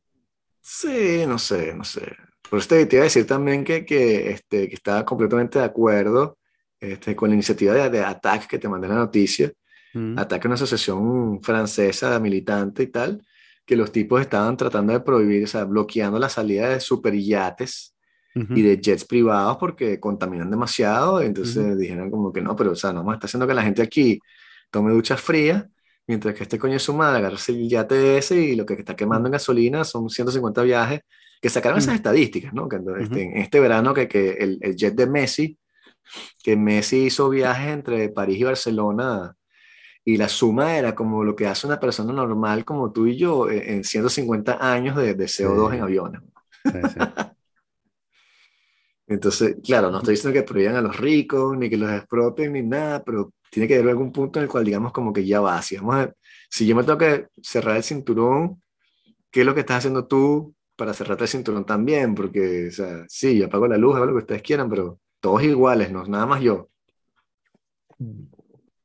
[0.61, 2.15] Sí, no sé, no sé.
[2.49, 6.37] Por eso te, iba a decir también que, que, este, que estaba completamente de acuerdo
[6.79, 9.51] este, con la iniciativa de, de ATTAC que te mandé la noticia.
[9.93, 10.01] Ujú.
[10.15, 13.25] ATTAC es una asociación francesa militante y tal,
[13.65, 17.90] que los tipos estaban tratando de prohibir, o sea, bloqueando la salida de superyates
[18.35, 18.53] Ujú.
[18.55, 21.21] y de jets privados porque contaminan demasiado.
[21.21, 21.75] Entonces Ujú.
[21.75, 24.19] dijeron como que no, pero o sea, no a estar haciendo que la gente aquí
[24.69, 25.65] tome duchas frías,
[26.07, 28.95] mientras que este coño de su madre agarrarse el yate ese y lo que está
[28.95, 31.01] quemando en gasolina son 150 viajes,
[31.41, 32.69] que sacaron esas estadísticas, ¿no?
[32.69, 35.57] Que este, en este verano que, que el, el jet de Messi,
[36.43, 39.35] que Messi hizo viajes entre París y Barcelona.
[40.03, 43.49] Y la suma era como lo que hace una persona normal como tú y yo
[43.49, 45.77] eh, en 150 años de, de CO2 Sí.
[45.77, 46.21] en aviones.
[46.65, 46.99] Sí, sí.
[49.11, 52.63] Entonces, claro, no estoy diciendo que prohíban a los ricos, ni que los expropien, ni
[52.63, 55.61] nada, pero tiene que haber algún punto en el cual digamos como que ya va.
[55.61, 56.07] Si, vamos
[56.49, 58.61] si yo me tengo que cerrar el cinturón,
[59.29, 62.15] ¿qué es lo que estás haciendo tú para cerrarte el cinturón también?
[62.15, 65.43] Porque, o sea, sí, yo apago la luz, hago lo que ustedes quieran, pero todos
[65.43, 66.69] iguales, no nada más yo.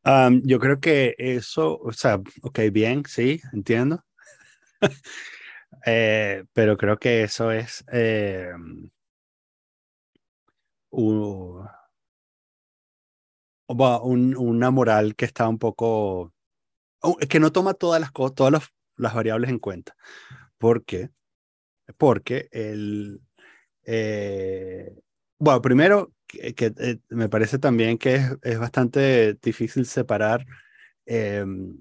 [0.03, 4.05] Am, yo creo que eso, o sea, ok, bien, sí, entiendo.
[5.89, 8.51] Eh, pero creo que eso es eh,
[14.03, 16.33] un- una moral que está un poco,
[17.03, 18.65] o- que no toma todas las todas las,
[19.15, 19.97] variables en cuenta.
[20.59, 21.11] ¿Por qué?
[21.99, 23.23] Porque el,
[23.85, 24.95] eh,
[25.39, 30.47] bueno, primero, que, que, eh, me parece también que es, es bastante difícil separar
[31.07, 31.79] em,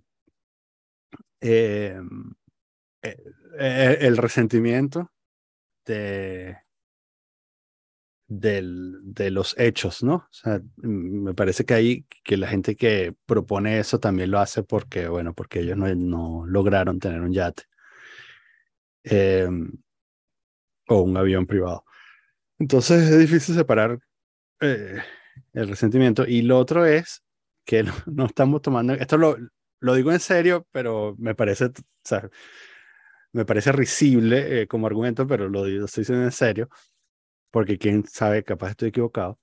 [1.41, 2.33] em,
[3.03, 3.17] eh,
[3.59, 5.11] eh, el resentimiento
[5.85, 6.57] de,
[8.27, 10.15] del- de los hechos, ¿no?
[10.15, 14.39] O sea, mm, me parece que ahí que la gente que propone eso también lo
[14.39, 17.63] hace porque, bueno, porque ellos no, no lograron tener un yate
[19.05, 19.71] em,
[20.87, 21.83] o un avión privado.
[22.59, 23.99] Entonces es difícil separar
[24.61, 24.97] eh,
[25.53, 26.25] el resentimiento.
[26.27, 27.23] Y lo otro es
[27.65, 29.37] que no, estamos tomando, esto lo,
[29.81, 31.71] lo digo en serio, pero me parece, o
[32.03, 32.29] sea,
[33.33, 36.69] me parece risible eh, como argumento, pero lo, digo- estoy diciendo en serio,
[37.55, 39.39] porque quién sabe, capaz estoy equivocado.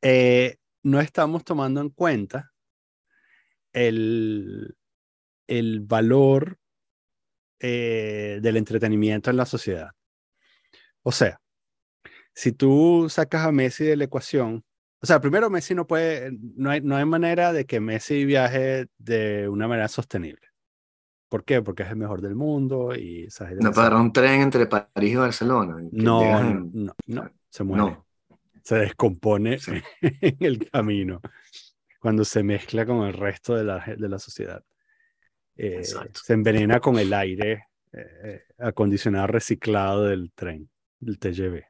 [0.00, 2.52] Eh, no estamos tomando en cuenta
[3.72, 4.76] el,
[5.48, 6.56] el valor
[7.58, 9.90] eh, del entretenimiento en la sociedad.
[11.02, 11.40] O sea,
[12.32, 14.64] si tú sacas a Messi de la ecuación,
[15.02, 18.86] o sea, primero Messi no puede, no hay, no hay manera de que Messi viaje
[18.98, 20.47] de una manera sostenible.
[21.28, 21.60] ¿Por qué?
[21.62, 23.58] Porque es el mejor del mundo y ¿sabes?
[23.60, 25.76] No para un tren entre París y Barcelona.
[25.92, 28.06] No, llegas no, no, no, se muere, no.
[28.62, 29.72] se descompone Sí.
[30.00, 31.20] en el camino
[32.00, 34.64] cuando se mezcla con el resto de la, de la sociedad.
[35.56, 40.70] Eh, se envenena con el aire eh, acondicionado reciclado del tren,
[41.00, 41.64] del TGV.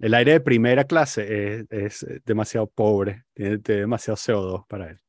[0.00, 5.00] El aire de primera clase es, es demasiado pobre, tiene, tiene demasiado CO2 para él.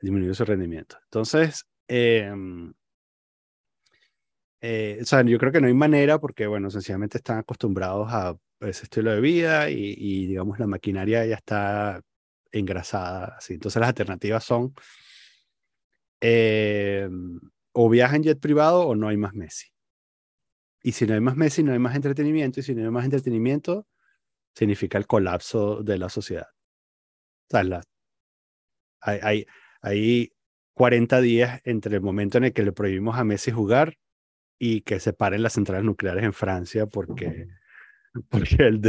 [0.00, 0.96] Disminuye su rendimiento.
[1.04, 2.72] Entonces, em,
[4.60, 8.36] eh, o sea, yo creo que no hay manera porque, bueno, sencillamente están acostumbrados a
[8.60, 12.00] ese estilo de vida y, y digamos, la maquinaria ya está
[12.52, 13.36] engrasada.
[13.38, 13.54] Así.
[13.54, 14.74] Entonces las alternativas son
[16.20, 17.08] eh,
[17.72, 19.68] o viaja en jet privado o no hay más Messi.
[20.82, 22.60] Y si no hay más Messi, no hay más entretenimiento.
[22.60, 23.86] Y si no hay más entretenimiento,
[24.54, 26.48] significa el colapso de la sociedad.
[27.48, 27.82] O sea, la,
[29.00, 29.46] hay, hay,
[29.82, 30.32] hay
[30.74, 33.96] 40 días entre el momento en el que le prohibimos a Messi jugar
[34.58, 37.48] y que se paren las centrales nucleares en Francia porque,
[38.28, 38.80] porque el,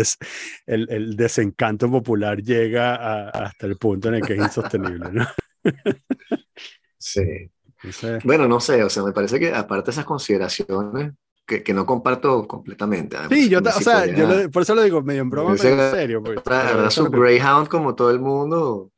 [0.66, 5.12] el, el, desencanto popular llega hasta el punto en el que es insostenible.
[5.12, 5.28] ¿no?
[6.98, 7.50] sí.
[8.24, 11.14] Bueno, no sé, o sea, me parece que aparte de esas consideraciones,
[11.48, 13.18] que, que, no comparto completamente.
[13.30, 16.24] sí, yo, o sea, yo por eso lo digo medio en broma, medio en serio.
[16.24, 18.92] Porque, agarra su Greyhound como todo el mundo.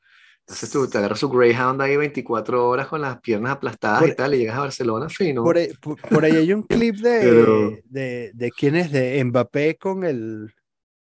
[0.45, 4.33] Entonces tú te agarras su Greyhound ahí 24 horas con las piernas aplastadas y tal,
[4.33, 5.41] y llegas a Barcelona fino.
[5.41, 10.03] Por ahí, por, ahí hay un clip de, de, de, quién es, de Mbappé con
[10.03, 10.53] el.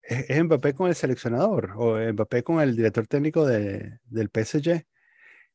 [0.01, 1.71] ¿Es Mbappé con el seleccionador?
[1.77, 4.83] ¿O Mbappé con el director técnico de, del PSG?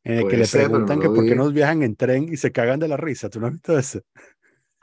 [0.05, 2.81] En el que le preguntan que por qué no viajan en tren y se cagan
[2.81, 3.29] de la risa.
[3.29, 4.01] ¿Tú no has visto eso?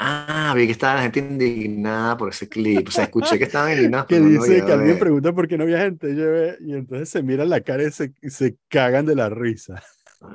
[0.04, 2.88] Ah, vi que estaba la gente indignada por ese clip.
[2.88, 4.08] O sea, escuché que estaban indignados.
[4.10, 7.62] que dice que alguien pregunta por qué no viaja gente y entonces se miran la
[7.62, 9.82] cara y se, se cagan de la risa.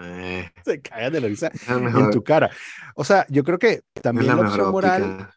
[0.03, 0.49] Eh.
[0.65, 2.51] Se cagan de la risa en tu cara.
[2.95, 5.31] O sea, yo creo que también la, opción moral.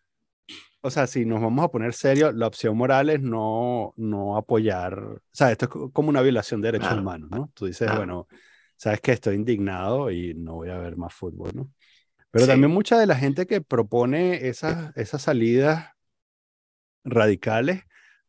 [0.82, 4.98] O sea, si nos vamos a poner serios, la opción moral es no, no apoyar.
[5.00, 7.52] O sea, esto es como una violación de derechos humanos, ¿no?
[7.54, 8.28] Tú dices, bueno,
[8.76, 11.70] sabes que estoy indignado y no voy a ver más fútbol, ¿no?
[12.32, 15.90] Pero también mucha de la gente que propone esas, esas salidas
[17.04, 17.84] radicales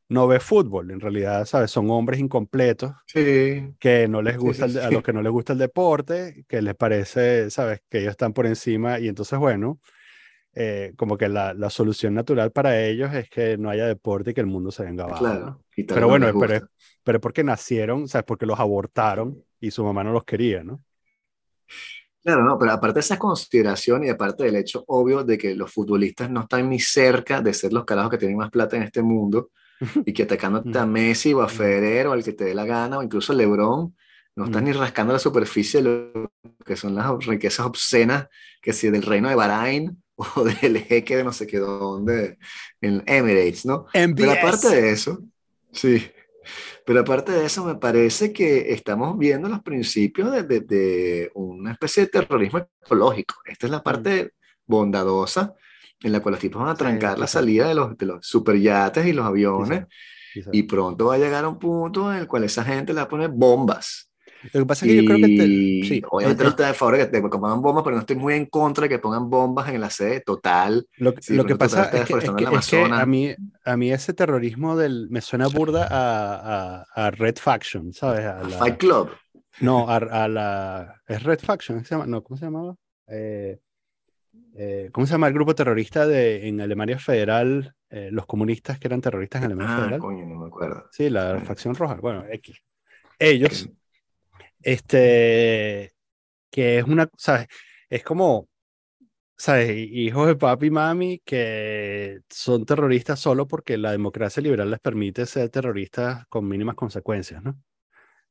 [0.08, 1.70] no ve fútbol, en realidad, ¿sabes?
[1.70, 6.44] Son hombres incompletos que no les gusta, a los que no les gusta el deporte,
[6.48, 7.80] que les parece, ¿sabes?
[7.88, 9.78] Que ellos están por encima y entonces, bueno,
[10.52, 14.34] eh, como que la, la, solución natural para ellos es que no haya deporte y
[14.34, 15.24] que el mundo se venga abajo.
[15.24, 16.68] Claro, pero bueno, pero,
[17.04, 18.24] pero porque nacieron, ¿sabes?
[18.26, 20.82] Porque los abortaron y su mamá no los quería, ¿no?
[22.22, 25.72] Claro, no, pero aparte de esa consideración y aparte del hecho obvio de que los
[25.72, 29.02] futbolistas no están ni cerca de ser los carajos que tienen más plata en este
[29.02, 29.50] mundo
[30.04, 32.98] y que atacándote a Messi o a Federer o al que te dé la gana
[32.98, 33.96] o incluso a LeBron,
[34.36, 36.32] no están ni rascando la superficie de lo
[36.64, 38.28] que son las riquezas obscenas
[38.60, 42.38] que si del reino de Bahrein o del jeque de no sé qué dónde,
[42.82, 43.86] en Emirates, ¿no?
[43.92, 45.22] Pero aparte de eso,
[45.72, 46.10] sí,
[46.86, 52.04] pero aparte de eso, me parece que estamos viendo los principios de, de, una especie
[52.04, 53.36] de terrorismo ecológico.
[53.44, 54.32] Esta es la parte
[54.66, 55.54] bondadosa
[56.02, 59.06] en la cual los tipos van a trancar la salida de los, de los superyates
[59.06, 59.86] y los aviones.
[60.52, 63.02] Y pronto va a llegar a un punto en el cual esa gente le va
[63.02, 64.09] a poner bombas
[64.52, 65.82] lo que pasa es que yo creo que...
[65.86, 68.46] sí, obviamente no estoy de favor de que pongan bombas, pero no estoy muy en
[68.46, 70.86] contra de que pongan bombas en la sede total.
[70.96, 73.34] Lo, lo que pasa es que, es que, a, mí,
[73.64, 78.24] a mí ese terrorismo del, me suena burda a, a, a Red Faction, ¿sabes?
[78.24, 79.10] A la, Fight Club.
[79.60, 81.02] No, a, la...
[81.06, 81.84] ¿Es Red Faction?
[81.84, 82.06] ¿Se llama?
[82.06, 82.76] No, ¿cómo se llamaba?
[83.08, 83.58] Eh,
[84.56, 87.74] eh, ¿Cómo se llama el grupo terrorista de, en Alemania Federal?
[87.90, 90.00] Eh, los comunistas que eran terroristas en Alemania ah, Federal.
[90.00, 90.86] Coño, no me acuerdo.
[90.92, 91.96] Sí, la facción roja.
[91.96, 92.62] Bueno, X.
[93.18, 93.68] Ellos
[94.62, 95.92] este,
[96.50, 97.48] que es una, ¿sabes?
[97.88, 98.48] Es como,
[99.36, 99.70] ¿sabes?
[99.70, 105.26] Hijos de papi y mami que son terroristas solo porque la democracia liberal les permite
[105.26, 107.58] ser terroristas con mínimas consecuencias, ¿no?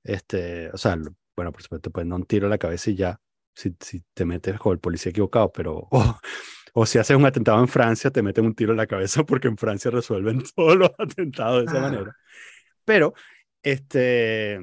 [0.03, 0.97] Este, o sea,
[1.35, 3.19] bueno, por supuesto, pues no un tiro a la cabeza y ya,
[3.55, 5.87] si, si te metes con el policía equivocado, pero,
[6.73, 9.47] o si haces un atentado en Francia, te meten un tiro en la cabeza porque
[9.47, 12.15] en Francia resuelven todos los atentados de esa manera.
[12.85, 13.13] Pero,
[13.63, 14.59] este,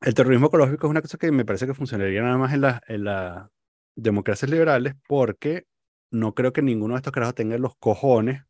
[0.00, 2.80] el terrorismo ecológico es una cosa que me parece que funcionaría nada más en las
[2.88, 3.04] en
[3.96, 5.66] democracias liberales porque
[6.10, 8.42] no creo que ninguno de estos carajos tenga los cojones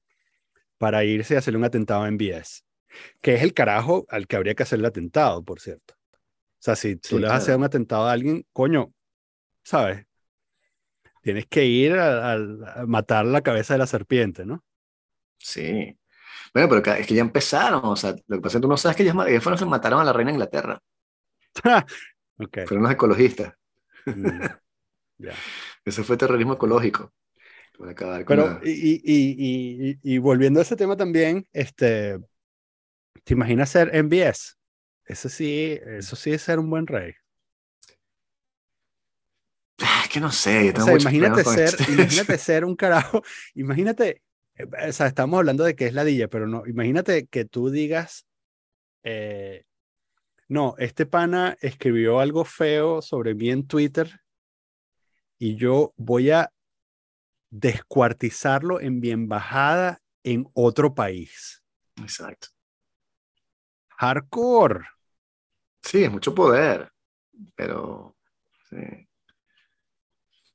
[0.77, 2.63] para irse a hacerle un atentado en BS,
[3.21, 5.95] que es el carajo al que habría que hacer el atentado, por cierto.
[6.15, 8.93] O sea, si tú le vas a hacer un atentado a alguien, coño,
[9.63, 10.07] ¿sabes?
[11.23, 12.39] Tienes que ir a,
[12.87, 14.65] matar la cabeza de la serpiente, ¿no?
[15.37, 15.99] Sí.
[16.53, 18.77] Bueno, pero es que ya empezaron, o sea, lo que pasa es que tú no
[18.77, 20.81] sabes que ellos, ellos fueron, se mataron a la reina de Inglaterra.
[22.39, 22.67] okay.
[22.67, 23.55] Fueron los ecologistas.
[24.07, 24.47] Mm,
[25.85, 27.13] Eso fue terrorismo ecológico.
[28.27, 32.19] Pero, y, y, y, volviendo a ese tema también, este,
[33.23, 34.57] ¿te imaginas ser MBS?
[35.05, 37.15] Eso sí, eso sí es ser un buen rey.
[39.81, 40.73] Ah, es que no sé.
[40.77, 43.23] O sea, imagínate ser, imagínate ser un carajo.
[43.55, 44.23] Imagínate,
[44.57, 48.27] eh, o sea, estamos hablando de que es ladilla, pero no, imagínate que tú digas,
[49.05, 49.65] eh,
[50.49, 54.21] no, este pana escribió algo feo sobre mí en Twitter
[55.39, 56.51] y yo voy a
[57.51, 61.63] descuartizarlo en mi embajada en otro país.
[61.97, 62.49] Exacto.
[63.99, 64.87] Hardcore.
[65.83, 66.93] Sí, es mucho poder,
[67.55, 68.17] pero
[68.69, 68.77] sí.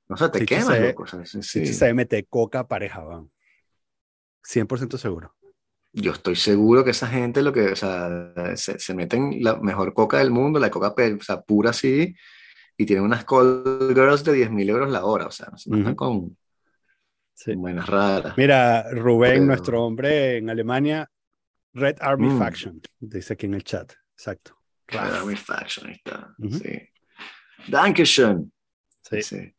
[0.08, 1.04] no sé, te se- loco.
[1.04, 1.66] o sea, sí.
[1.66, 3.32] Se meter coca pareja, van.
[4.44, 5.36] 100% seguro.
[5.96, 9.94] Yo estoy seguro que esa gente lo que, o sea, se, se meten la mejor
[9.94, 12.16] coca del mundo, la coca pe- o sea, pura así,
[12.76, 13.64] y tienen unas call
[13.94, 15.96] girls de 10 mil euros la hora, o sea, no Ujú.
[15.96, 16.38] con
[17.36, 17.54] Sí.
[17.56, 18.34] buenas raras.
[18.38, 21.08] Mira, Rubén, Pero- nuestro hombre en Alemania,
[21.74, 22.40] Red Army Mm.
[22.40, 23.94] Faction, dice aquí en el chat.
[24.14, 24.58] Exacto.
[24.88, 26.34] Red Army Faction, ahí está.
[26.40, 26.58] Ujú.
[26.58, 26.82] Sí.
[27.68, 28.52] Dankeschön.
[29.02, 29.22] Sí.
[29.22, 29.54] Sí.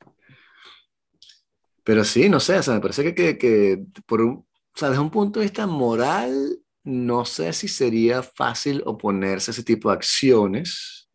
[1.84, 4.43] Pero sí, no sé, o sea, me parece que, que, que por un,
[4.74, 9.52] o sea, desde un punto de vista moral, no sé si sería fácil oponerse a
[9.52, 11.08] ese tipo de acciones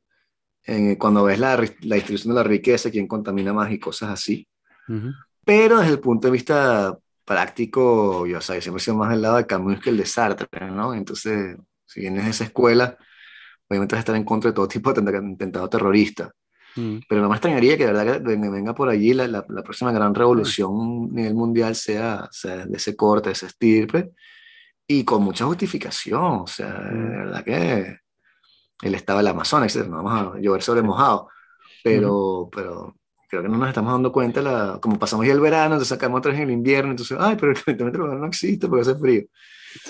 [0.66, 4.48] eh, cuando ves la, la distribución de la riqueza, quién contamina más y cosas así.
[4.88, 5.12] Ujú.
[5.44, 9.10] Pero desde el punto de vista práctico, yo, o sea, yo siempre he sido más
[9.10, 10.94] del lado de Camus que el de Sartre, ¿no?
[10.94, 12.98] Entonces, si vienes de esa escuela,
[13.68, 16.32] obviamente vas a estar en contra de todo tipo de atenta- atentado terrorista.
[16.76, 16.98] Mm.
[17.10, 19.92] Pero no me extrañaría que de verdad que venga, por allí la, la, la próxima
[19.92, 24.12] gran revolución a nivel mundial sea, sea de ese corte, de ese estirpe,
[24.88, 26.22] y con mucha justificación.
[26.42, 27.10] O sea, de Mm.
[27.26, 27.98] verdad que
[28.82, 29.88] el estado del Amazonas, etc.
[29.88, 31.28] No vamos a llover sobre mojado,
[31.84, 32.96] pero, pero
[33.30, 36.20] creo que no nos estamos dando cuenta, la, como pasamos ya el verano, entonces sacamos
[36.20, 38.96] otra vez en el invierno, entonces, ay, pero el calentamiento global no existe porque hace
[38.96, 39.24] frío.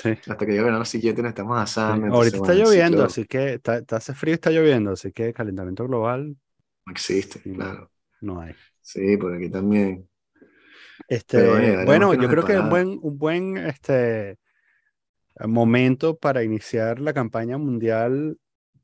[0.01, 0.09] Sí.
[0.09, 1.63] Hasta que llegue el verano siguiente nos estamos Sí.
[1.63, 2.07] asando.
[2.13, 4.91] Ahorita entonces, está bueno, lloviendo, ciclo así que está, está- hace frío y está lloviendo,
[4.91, 6.35] así que calentamiento global
[6.89, 7.89] No existe, claro.
[8.21, 8.55] no hay.
[8.81, 10.09] Sí, por aquí también.
[11.07, 12.69] Este, Pero bueno, yo creo que un depara.
[12.69, 14.37] buen, un buen este,
[15.47, 18.37] momento para iniciar la campaña mundial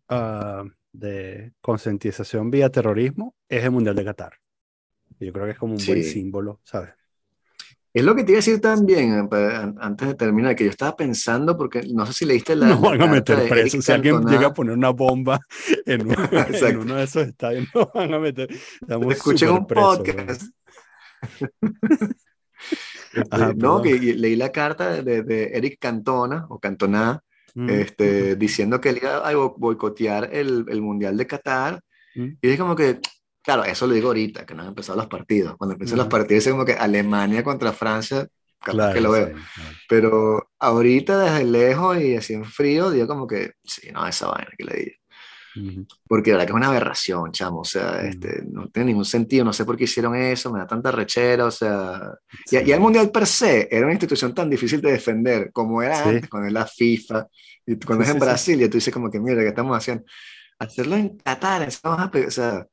[0.10, 4.34] ah, de concientización vía terrorismo es el Mundial de Qatar.
[5.20, 6.04] Yo creo que es como un buen Sí.
[6.04, 6.92] símbolo, ¿sabes?
[7.96, 10.96] Es lo que te iba a decir también, eh, antes de terminar, que yo estaba
[10.98, 12.68] pensando, porque no sé si leíste la.
[12.68, 13.82] Nos van a meter preso.
[13.82, 14.36] Si alguien Cantona.
[14.36, 15.40] llega a poner una bomba
[15.86, 16.02] en,
[16.70, 18.50] en uno de esos estadios, nos van a meter.
[18.54, 20.42] Súper un presos, podcast.
[23.14, 27.22] Este, Ajá, no, que leí la carta de, de Eric Cantona o Cantona.
[27.54, 31.80] Mm, este, diciendo que él iba a bo- boicotear el, el Mundial de Qatar.
[32.16, 33.00] mm, Y es como que,
[33.46, 35.56] claro, eso lo digo ahorita, que no han empezado los partidos.
[35.58, 36.12] Cuando empiezan los Ujú.
[36.18, 38.28] partidos, es como que Alemania contra Francia,
[38.60, 39.28] capaz Claro, que lo veo.
[39.28, 39.70] sí, claro.
[39.88, 44.50] Pero ahorita desde lejos y así en frío, digo como que, sí, no, esa vaina
[44.58, 44.92] que le digo.
[45.58, 45.88] Ujú.
[46.08, 47.60] Porque la verdad que es una aberración, chamo.
[47.62, 48.06] O sea, Mm.
[48.08, 49.46] este, no tiene ningún sentido.
[49.46, 50.52] No sé por qué hicieron eso.
[50.52, 51.46] Me da tanta rechera.
[51.46, 52.12] O sea,
[52.46, 52.58] Sí.
[52.58, 55.96] y, y el Mundial per se era una institución tan difícil de defender como era
[56.04, 56.10] Sí.
[56.10, 57.28] antes, cuando es la FIFA.
[57.66, 58.20] Y cuando Sí, es en.
[58.20, 60.04] Brasil, y tú dices como que, mira, ¿qué estamos haciendo?
[60.60, 62.68] Hacerlo en Qatar, eso vamos a o sea,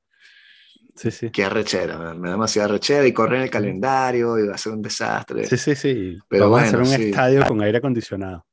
[0.94, 1.30] Sí, sí.
[1.30, 1.98] qué arrechera.
[1.98, 4.82] Me, me da demasiada arrechera y corre en el calendario y va a ser un
[4.82, 5.46] desastre.
[5.46, 6.18] Sí, sí, sí.
[6.28, 7.02] Pero Vamos a hacer bueno, un sí.
[7.04, 8.46] estadio con aire acondicionado.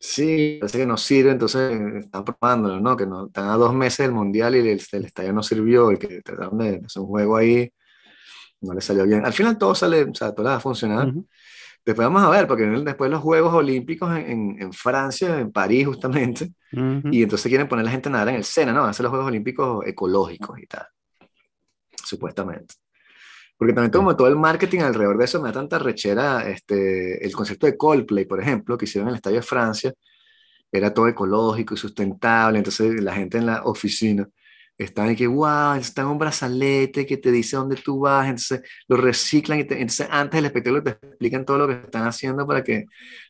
[0.00, 2.96] Sí, parece que no sirve, entonces eh, están probándolo, ¿no?
[2.96, 5.98] Que no, están a dos meses del mundial y el, el estadio no sirvió y
[5.98, 7.68] que trataron de hacer un juego ahí,
[8.60, 9.24] no le salió bien.
[9.26, 11.08] Al final todo sale, o sea, todo va a funcionar.
[11.08, 11.26] Ujú.
[11.88, 15.86] Después vamos a ver, porque después los Juegos Olímpicos en, en, en Francia, en París
[15.86, 17.08] justamente, Ujú.
[17.10, 18.84] y entonces quieren poner a la gente a nadar en el Sena, ¿no?
[18.84, 20.86] Hacer los Juegos Olímpicos ecológicos y tal,
[22.04, 22.74] supuestamente.
[23.56, 27.32] Porque también como todo el marketing alrededor de eso me da tanta rechera, este, el
[27.32, 29.94] concepto de Coldplay, por ejemplo, que hicieron en el Estadio de Francia,
[30.70, 34.28] era todo ecológico y sustentable, entonces la gente en la oficina
[34.84, 38.62] están y que, wow, está en un brazalete que te dice dónde tú vas, entonces
[38.88, 42.46] lo reciclan y te- entonces antes del espectáculo te explican todo lo que están haciendo
[42.46, 42.86] para que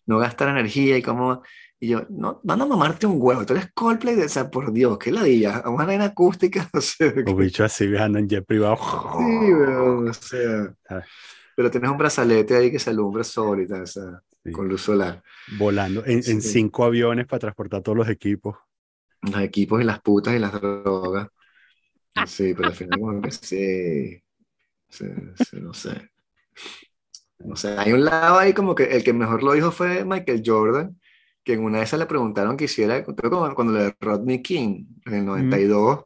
[0.06, 1.42] no gastar energía y cómo...
[1.80, 4.98] Y yo, no, van a mamarte un huevo, tú eres Coldplay, o sea, por Dios,
[4.98, 8.44] qué ladilla, a una vaina acústica, o sea, Los que- bichos así viajando en jet
[8.44, 8.76] privado.
[8.76, 10.74] Sí, weón, o sea.
[10.88, 11.04] ¿Sabes?
[11.54, 14.50] Pero tienes un brazalete ahí que se alumbra sol y tal, o sea, Sí.
[14.52, 15.22] con luz solar.
[15.58, 18.56] Volando en, en cinco aviones para transportar todos los equipos.
[19.22, 21.28] Los equipos y las putas y las drogas.
[22.26, 24.22] Sí, pero al final como que sí.
[24.88, 25.06] Sí,
[25.36, 26.10] sí, no sé.
[27.38, 30.42] No sé, hay un lado ahí como que el que mejor lo dijo fue Michael
[30.44, 30.98] Jordan,
[31.44, 34.86] que en una de esas le preguntaron que hiciera, creo como cuando le Rodney King,
[35.06, 36.04] en el 92,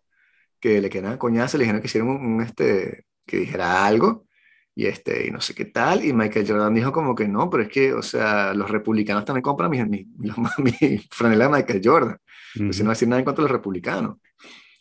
[0.61, 4.27] que le quedaban coñazos, le dijeron que hiciera un, un, este, que dijera algo,
[4.75, 7.63] y este, y no sé qué tal, y Michael Jordan dijo como que no, pero
[7.65, 10.07] es que, o sea, los republicanos también compran mi, mi,
[10.59, 12.19] mi franela de Michael Jordan,
[12.55, 12.65] Ujú.
[12.67, 14.19] pues si no a decir nada en contra de los republicanos.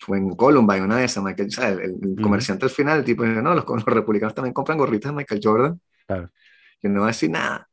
[0.04, 2.22] Fue en Columbine, una de esas, Michael, o sea, el, el Ujú.
[2.24, 5.42] comerciante al final, el tipo dijo, no, los, los republicanos también compran gorritas de Michael
[5.44, 6.32] Jordan, Claro.
[6.82, 7.70] que no va a decir nada.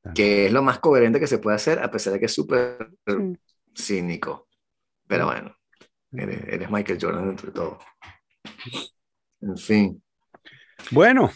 [0.00, 0.14] Claro.
[0.14, 2.90] Que es lo más coherente que se puede hacer, a pesar de que es súper
[3.06, 3.38] Sí.
[3.76, 4.48] cínico.
[5.06, 5.54] Pero bueno,
[6.12, 7.78] eres, eres Michael Jordan entre todo.
[9.42, 10.02] En fin.
[10.90, 11.30] Bueno.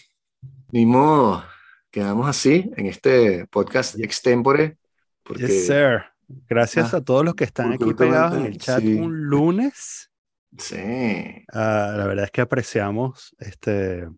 [0.72, 1.44] Ni modo,
[1.90, 4.78] quedamos así en este podcast extempore.
[5.22, 6.04] Porque, yes, sir.
[6.28, 10.10] Gracias ah, a todos los que están aquí pegados en el chat un lunes.
[10.58, 11.44] Sí.
[11.52, 14.08] Ah, la verdad es que apreciamos este.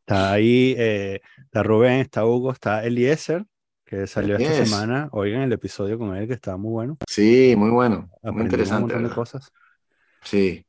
[0.00, 3.46] Está ahí, eh, está Rubén, está Hugo, está Eliezer,
[3.84, 5.08] que salió esta semana.
[5.12, 6.98] Oigan el episodio con él, que estaba muy bueno.
[7.08, 8.10] Sí, muy bueno.
[8.22, 8.94] muy interesante.
[8.94, 9.52] Un montón de cosas.
[10.22, 10.66] Sí.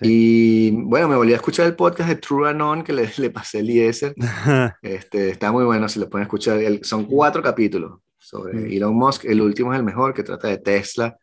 [0.00, 3.58] Y bueno, me volví a escuchar el podcast de True Anon que le, le pasé
[3.58, 4.14] a Eliezer.
[4.82, 6.60] este, está muy bueno, si lo pueden escuchar.
[6.82, 7.98] son cuatro capítulos
[8.28, 9.24] sobre Elon Musk.
[9.24, 11.16] El último es el mejor, que trata de Tesla.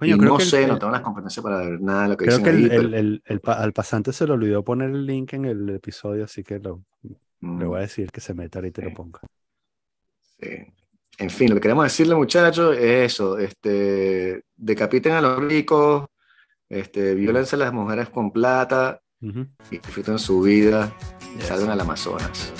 [0.00, 2.50] y no sé, no tengo las competencias para ver nada de lo que Creo que
[2.50, 6.84] el, al pasante se le olvidó poner el link en el episodio, así que lo,
[7.40, 7.82] le voy a mm.
[7.82, 9.20] decir que se meta y te lo ponga.
[10.40, 10.48] Sí.
[11.18, 16.06] En fin, lo que queremos decirle, muchachos, es eso: este, decapiten a los ricos,
[16.68, 20.94] este, violense a las mujeres con plata y disfruten su vida
[21.36, 22.52] y salgan al Amazonas.